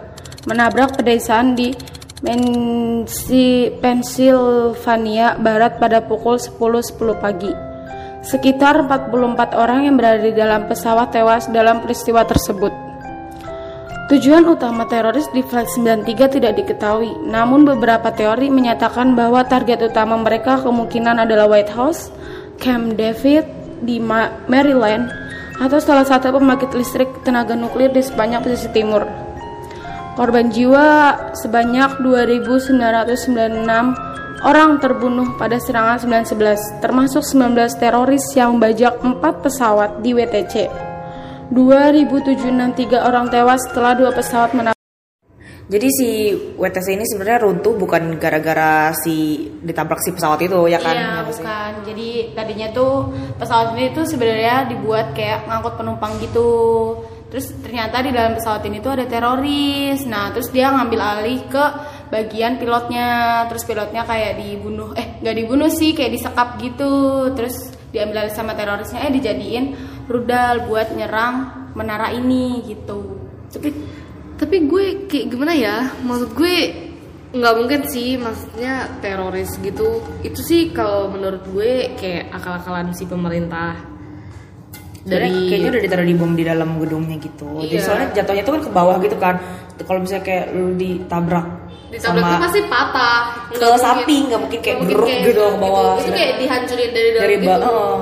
menabrak 0.48 0.96
pedesaan 0.96 1.52
di 1.52 1.76
Pennsylvania 3.76 5.36
Barat 5.36 5.76
pada 5.76 6.00
pukul 6.00 6.40
10.10 6.40 6.96
.10 6.96 7.12
pagi. 7.20 7.52
Sekitar 8.24 8.88
44 8.88 9.52
orang 9.52 9.84
yang 9.84 10.00
berada 10.00 10.24
di 10.24 10.32
dalam 10.32 10.64
pesawat 10.64 11.12
tewas 11.12 11.44
dalam 11.52 11.84
peristiwa 11.84 12.24
tersebut. 12.24 12.72
Tujuan 14.08 14.48
utama 14.48 14.88
teroris 14.88 15.28
di 15.36 15.44
Flight 15.44 15.76
93 15.76 16.40
tidak 16.40 16.56
diketahui, 16.56 17.28
namun 17.28 17.68
beberapa 17.68 18.16
teori 18.16 18.48
menyatakan 18.48 19.12
bahwa 19.12 19.44
target 19.44 19.92
utama 19.92 20.16
mereka 20.16 20.56
kemungkinan 20.64 21.20
adalah 21.20 21.52
White 21.52 21.76
House, 21.76 22.08
Camp 22.56 22.96
David, 22.96 23.59
di 23.84 24.00
Maryland 24.48 25.12
atau 25.60 25.76
salah 25.76 26.08
satu 26.08 26.32
pembangkit 26.32 26.72
listrik 26.72 27.20
tenaga 27.20 27.52
nuklir 27.52 27.92
di 27.92 28.00
sepanjang 28.00 28.40
pesisir 28.40 28.72
timur. 28.72 29.04
Korban 30.16 30.48
jiwa 30.48 31.12
sebanyak 31.36 32.00
2.996 32.00 34.40
orang 34.40 34.80
terbunuh 34.80 35.36
pada 35.36 35.60
serangan 35.60 36.00
911, 36.00 36.80
termasuk 36.80 37.24
19 37.24 37.76
teroris 37.76 38.24
yang 38.32 38.56
membajak 38.56 38.96
4 39.04 39.20
pesawat 39.20 40.00
di 40.00 40.16
WTC. 40.16 40.54
2.763 41.52 43.00
orang 43.00 43.26
tewas 43.26 43.60
setelah 43.66 43.98
dua 43.98 44.14
pesawat 44.14 44.54
menabrak 44.54 44.79
jadi 45.70 45.86
si 45.86 46.34
WTC 46.58 46.98
ini 46.98 47.06
sebenarnya 47.06 47.46
runtuh 47.46 47.78
bukan 47.78 48.18
gara-gara 48.18 48.90
si 48.90 49.46
ditabrak 49.62 50.02
si 50.02 50.10
pesawat 50.10 50.42
itu 50.42 50.66
ya 50.66 50.82
kan? 50.82 50.98
Iya, 50.98 51.06
ya, 51.06 51.22
bukan. 51.22 51.72
Jadi 51.86 52.08
tadinya 52.34 52.68
tuh 52.74 53.14
pesawat 53.38 53.78
ini 53.78 53.94
tuh 53.94 54.02
sebenarnya 54.02 54.66
dibuat 54.66 55.14
kayak 55.14 55.46
ngangkut 55.46 55.78
penumpang 55.78 56.18
gitu. 56.18 56.50
Terus 57.30 57.54
ternyata 57.62 58.02
di 58.02 58.10
dalam 58.10 58.34
pesawat 58.34 58.66
ini 58.66 58.82
tuh 58.82 58.98
ada 58.98 59.06
teroris. 59.06 60.02
Nah, 60.10 60.34
terus 60.34 60.50
dia 60.50 60.74
ngambil 60.74 60.98
alih 60.98 61.46
ke 61.46 61.64
bagian 62.10 62.58
pilotnya. 62.58 63.46
Terus 63.46 63.62
pilotnya 63.62 64.02
kayak 64.02 64.42
dibunuh. 64.42 64.90
Eh, 64.98 65.22
nggak 65.22 65.36
dibunuh 65.38 65.70
sih, 65.70 65.94
kayak 65.94 66.18
disekap 66.18 66.58
gitu. 66.58 67.30
Terus 67.38 67.70
diambil 67.94 68.26
alih 68.26 68.34
sama 68.34 68.58
terorisnya 68.58 69.06
eh 69.06 69.14
dijadiin 69.14 69.78
rudal 70.10 70.66
buat 70.66 70.90
nyerang 70.98 71.70
menara 71.78 72.10
ini 72.10 72.66
gitu. 72.66 73.22
Tapi 73.54 73.99
tapi 74.40 74.64
gue 74.64 75.04
kayak 75.04 75.26
gimana 75.28 75.52
ya? 75.52 75.92
Maksud 76.00 76.32
gue 76.32 76.56
nggak 77.36 77.54
mungkin 77.60 77.80
sih. 77.84 78.16
Maksudnya 78.16 78.88
teroris 79.04 79.52
gitu. 79.60 80.00
Itu 80.24 80.40
sih 80.40 80.72
kalau 80.72 81.12
menurut 81.12 81.44
gue 81.52 81.92
kayak 82.00 82.32
akal-akalan 82.32 82.96
si 82.96 83.04
pemerintah. 83.04 83.76
Dari 85.00 85.48
kayaknya 85.48 85.76
udah 85.76 85.82
ditaruh 85.84 86.06
di 86.08 86.16
bom 86.16 86.32
di 86.32 86.44
dalam 86.44 86.80
gedungnya 86.80 87.16
gitu. 87.20 87.64
Iya. 87.64 87.68
jadi 87.68 87.82
soalnya 87.84 88.08
jatuhnya 88.16 88.42
tuh 88.44 88.52
kan 88.56 88.62
ke 88.64 88.72
bawah 88.72 88.96
gitu 89.04 89.16
kan. 89.20 89.36
Kalau 89.80 90.00
misalnya 90.00 90.24
kayak 90.24 90.46
lu 90.56 90.76
ditabrak 90.76 91.46
ditabrak 91.90 92.22
sama 92.22 92.44
pasti 92.46 92.60
patah. 92.68 93.20
Ke 93.50 93.66
samping 93.80 94.22
nggak 94.30 94.40
mungkin 94.40 94.60
kayak 94.60 94.78
geruk 94.86 95.10
gitu 95.24 95.40
ke 95.40 95.58
bawah. 95.58 95.98
itu 96.00 96.12
kayak 96.12 96.32
dihancurin 96.38 96.90
dari 96.92 97.08
dalam 97.10 97.22
dari 97.24 97.34
gitu. 97.40 97.66
oh, 97.66 97.96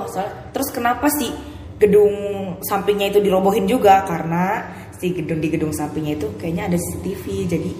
terus 0.52 0.68
kenapa 0.74 1.06
sih 1.22 1.30
gedung 1.78 2.14
sampingnya 2.66 3.14
itu 3.14 3.18
dirobohin 3.22 3.64
juga? 3.70 4.02
Karena 4.04 4.44
si 4.98 5.14
gedung 5.14 5.38
di 5.38 5.48
gedung 5.48 5.72
sampingnya 5.74 6.18
itu 6.18 6.28
kayaknya 6.38 6.74
ada 6.74 6.78
CCTV 6.78 7.24
jadi 7.46 7.72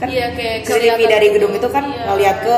kan 0.00 0.06
iya, 0.08 0.26
kayak 0.34 0.56
CCTV 0.66 1.00
dari 1.06 1.26
gedung 1.30 1.52
itu 1.52 1.68
kan 1.68 1.84
iya, 1.86 2.04
ngeliat 2.10 2.38
ke 2.42 2.56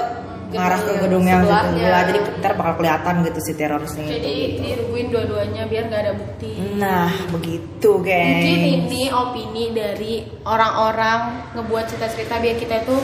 ngarah 0.54 0.80
ke 0.86 0.92
gedung 1.02 1.24
yang 1.26 1.42
sebelah 1.42 2.02
jadi 2.06 2.18
ntar 2.38 2.52
bakal 2.54 2.74
kelihatan 2.78 3.14
gitu 3.26 3.38
si 3.42 3.52
terorisnya 3.58 4.06
jadi 4.06 4.32
itu. 4.54 4.60
dirubuhin 4.62 5.06
dua-duanya 5.10 5.62
biar 5.66 5.84
gak 5.90 6.02
ada 6.06 6.12
bukti. 6.14 6.52
Nah 6.78 7.10
begitu 7.34 7.90
guys. 7.98 8.38
mungkin 8.38 8.60
ini 8.86 9.02
opini 9.10 9.64
dari 9.74 10.14
orang-orang 10.46 11.20
ngebuat 11.58 11.84
cerita-cerita 11.90 12.38
biar 12.38 12.56
kita 12.56 12.74
itu 12.86 12.96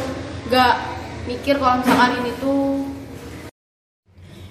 gak 0.47 0.75
mikir 1.27 1.55
kalau 1.59 1.83
misalkan 1.83 2.13
ini 2.23 2.33
tuh 2.39 2.80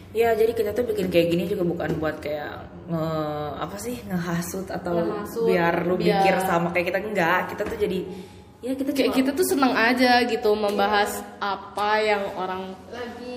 Ya 0.10 0.34
jadi 0.34 0.58
kita 0.58 0.74
tuh 0.74 0.90
bikin 0.90 1.14
kayak 1.14 1.28
gini 1.30 1.44
juga 1.46 1.62
bukan 1.62 2.02
buat 2.02 2.18
kayak 2.18 2.66
nge, 2.90 3.06
apa 3.62 3.76
sih 3.78 3.96
ngehasut 4.10 4.66
atau 4.66 5.06
Ngehasut, 5.06 5.46
biar 5.46 5.86
lu 5.86 6.02
biar- 6.02 6.26
mikir 6.26 6.36
sama 6.50 6.74
kayak 6.74 6.86
kita 6.90 7.00
enggak. 7.06 7.42
Kita 7.54 7.62
tuh 7.70 7.78
jadi 7.78 8.00
ya 8.60 8.74
kita 8.76 8.92
kayak 8.92 9.10
cuma 9.14 9.18
kita 9.22 9.32
tuh 9.38 9.46
seneng 9.46 9.74
aja 9.78 10.12
gitu 10.26 10.52
membahas 10.58 11.22
apa 11.40 11.90
yang 12.02 12.24
orang 12.36 12.74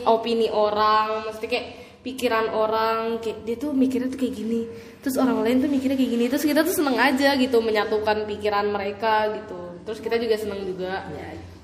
opini 0.09 0.49
orang 0.49 1.29
mesti 1.29 1.47
kayak 1.47 1.67
pikiran 2.03 2.51
orang 2.51 3.23
kayak 3.23 3.47
dia 3.47 3.55
tuh 3.61 3.77
mikirnya 3.77 4.09
tuh 4.09 4.19
kayak 4.25 4.35
gini. 4.35 4.65
Terus 5.05 5.21
orang 5.21 5.45
lain 5.45 5.61
tuh 5.61 5.69
mikirnya 5.69 6.01
kayak 6.01 6.13
gini. 6.17 6.25
Terus 6.33 6.45
kita 6.49 6.65
tuh 6.65 6.73
seneng 6.73 6.97
aja 6.97 7.37
gitu 7.37 7.61
menyatukan 7.61 8.25
pikiran 8.25 8.67
mereka 8.73 9.29
gitu. 9.37 9.77
Terus 9.85 10.01
kita 10.01 10.17
juga 10.17 10.41
seneng 10.41 10.65
juga 10.65 11.05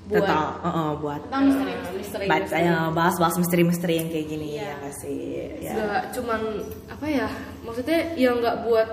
buat 0.09 0.25
tetap 0.25 0.65
uh, 0.65 0.67
uh, 0.67 0.89
buat 0.97 1.21
tentang 1.29 1.43
misteri-misteri 1.53 2.25
baca 2.25 2.57
ya 2.57 2.77
bahas-bahas 2.89 3.35
misteri-misteri 3.37 3.93
yang 4.01 4.09
kayak 4.09 4.25
gini 4.25 4.47
ya 4.57 4.69
nggak 4.81 4.95
sih? 4.97 5.19
Ya. 5.61 5.73
nggak 5.77 6.03
cuman 6.17 6.41
apa 6.89 7.05
ya 7.05 7.27
maksudnya 7.61 7.99
ya 8.17 8.29
nggak 8.33 8.57
buat 8.65 8.89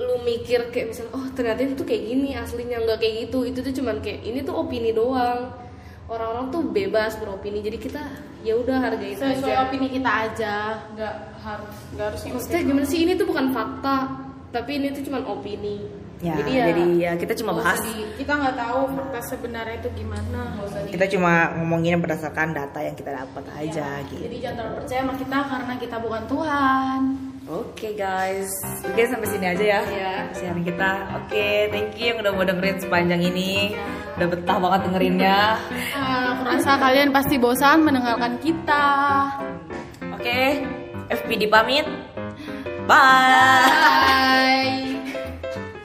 lu 0.00 0.16
mikir 0.24 0.72
kayak 0.72 0.92
misalnya 0.92 1.12
oh 1.12 1.26
ternyata 1.32 1.60
itu 1.64 1.84
kayak 1.84 2.02
gini 2.04 2.30
aslinya 2.36 2.76
nggak 2.84 2.98
kayak 3.00 3.14
gitu. 3.28 3.38
Itu 3.48 3.58
tuh 3.64 3.74
cuman 3.80 4.04
kayak 4.04 4.20
ini 4.24 4.44
tuh 4.44 4.54
opini 4.60 4.92
doang. 4.92 5.56
Orang-orang 6.10 6.52
tuh 6.52 6.62
bebas 6.68 7.16
beropini 7.16 7.64
jadi 7.64 7.78
kita 7.80 8.02
ya 8.40 8.56
udah 8.56 8.76
hargain 8.80 9.16
sesuai 9.16 9.52
aja. 9.52 9.64
opini 9.68 9.86
kita 9.92 10.10
aja 10.10 10.54
nggak 10.96 11.14
harus 11.44 11.76
nggak 11.92 12.06
harus 12.08 12.20
maksudnya 12.24 12.60
gimana 12.64 12.86
sih 12.88 12.98
ini 13.04 13.12
tuh 13.20 13.28
bukan 13.28 13.52
fakta 13.52 13.96
tapi 14.48 14.80
ini 14.80 14.96
tuh 14.96 15.02
cuman 15.04 15.22
opini 15.28 15.76
Ya, 16.20 16.36
jadi 16.36 16.52
jadi 16.52 16.84
ya, 17.00 17.00
ya, 17.00 17.12
kita 17.16 17.32
cuma 17.40 17.56
bahas 17.56 17.80
di- 17.80 18.04
kita 18.20 18.36
nggak 18.36 18.52
tahu 18.52 18.92
fakta 18.92 19.20
sebenarnya 19.24 19.80
itu 19.80 19.88
gimana 20.04 20.52
kita 20.92 21.04
cuma 21.16 21.56
ngomongin 21.56 21.96
berdasarkan 21.96 22.52
data 22.52 22.76
yang 22.84 22.92
kita 22.92 23.24
dapat 23.24 23.44
aja 23.56 24.04
gitu. 24.04 24.28
jadi 24.28 24.36
jangan 24.44 24.56
terlalu 24.60 24.74
percaya 24.84 25.00
sama 25.00 25.14
kita 25.16 25.38
karena 25.48 25.74
kita 25.80 25.96
bukan 25.96 26.22
Tuhan 26.28 27.00
Oke 27.50 27.98
guys, 27.98 28.46
oke 28.86 29.02
sampai 29.10 29.26
sini 29.26 29.50
aja 29.50 29.64
ya. 29.64 29.80
Iya. 29.82 30.14
Siaran 30.38 30.62
kita. 30.62 31.18
Oke, 31.18 31.66
thank 31.74 31.98
you 31.98 32.14
yang 32.14 32.22
udah 32.22 32.30
mau 32.30 32.46
dengerin 32.46 32.78
sepanjang 32.78 33.26
ini. 33.26 33.74
Udah 34.14 34.28
betah 34.30 34.58
banget 34.62 34.80
dengerinnya. 34.86 35.58
Ah, 35.98 36.38
aku 36.38 36.46
rasa 36.46 36.78
kalian 36.78 37.10
pasti 37.10 37.42
bosan 37.42 37.82
mendengarkan 37.82 38.38
kita 38.38 38.86
Oke, 40.14 40.62
FPD 41.10 41.50
pamit. 41.50 41.90
Bye. 42.86 43.66
bye 43.66 44.89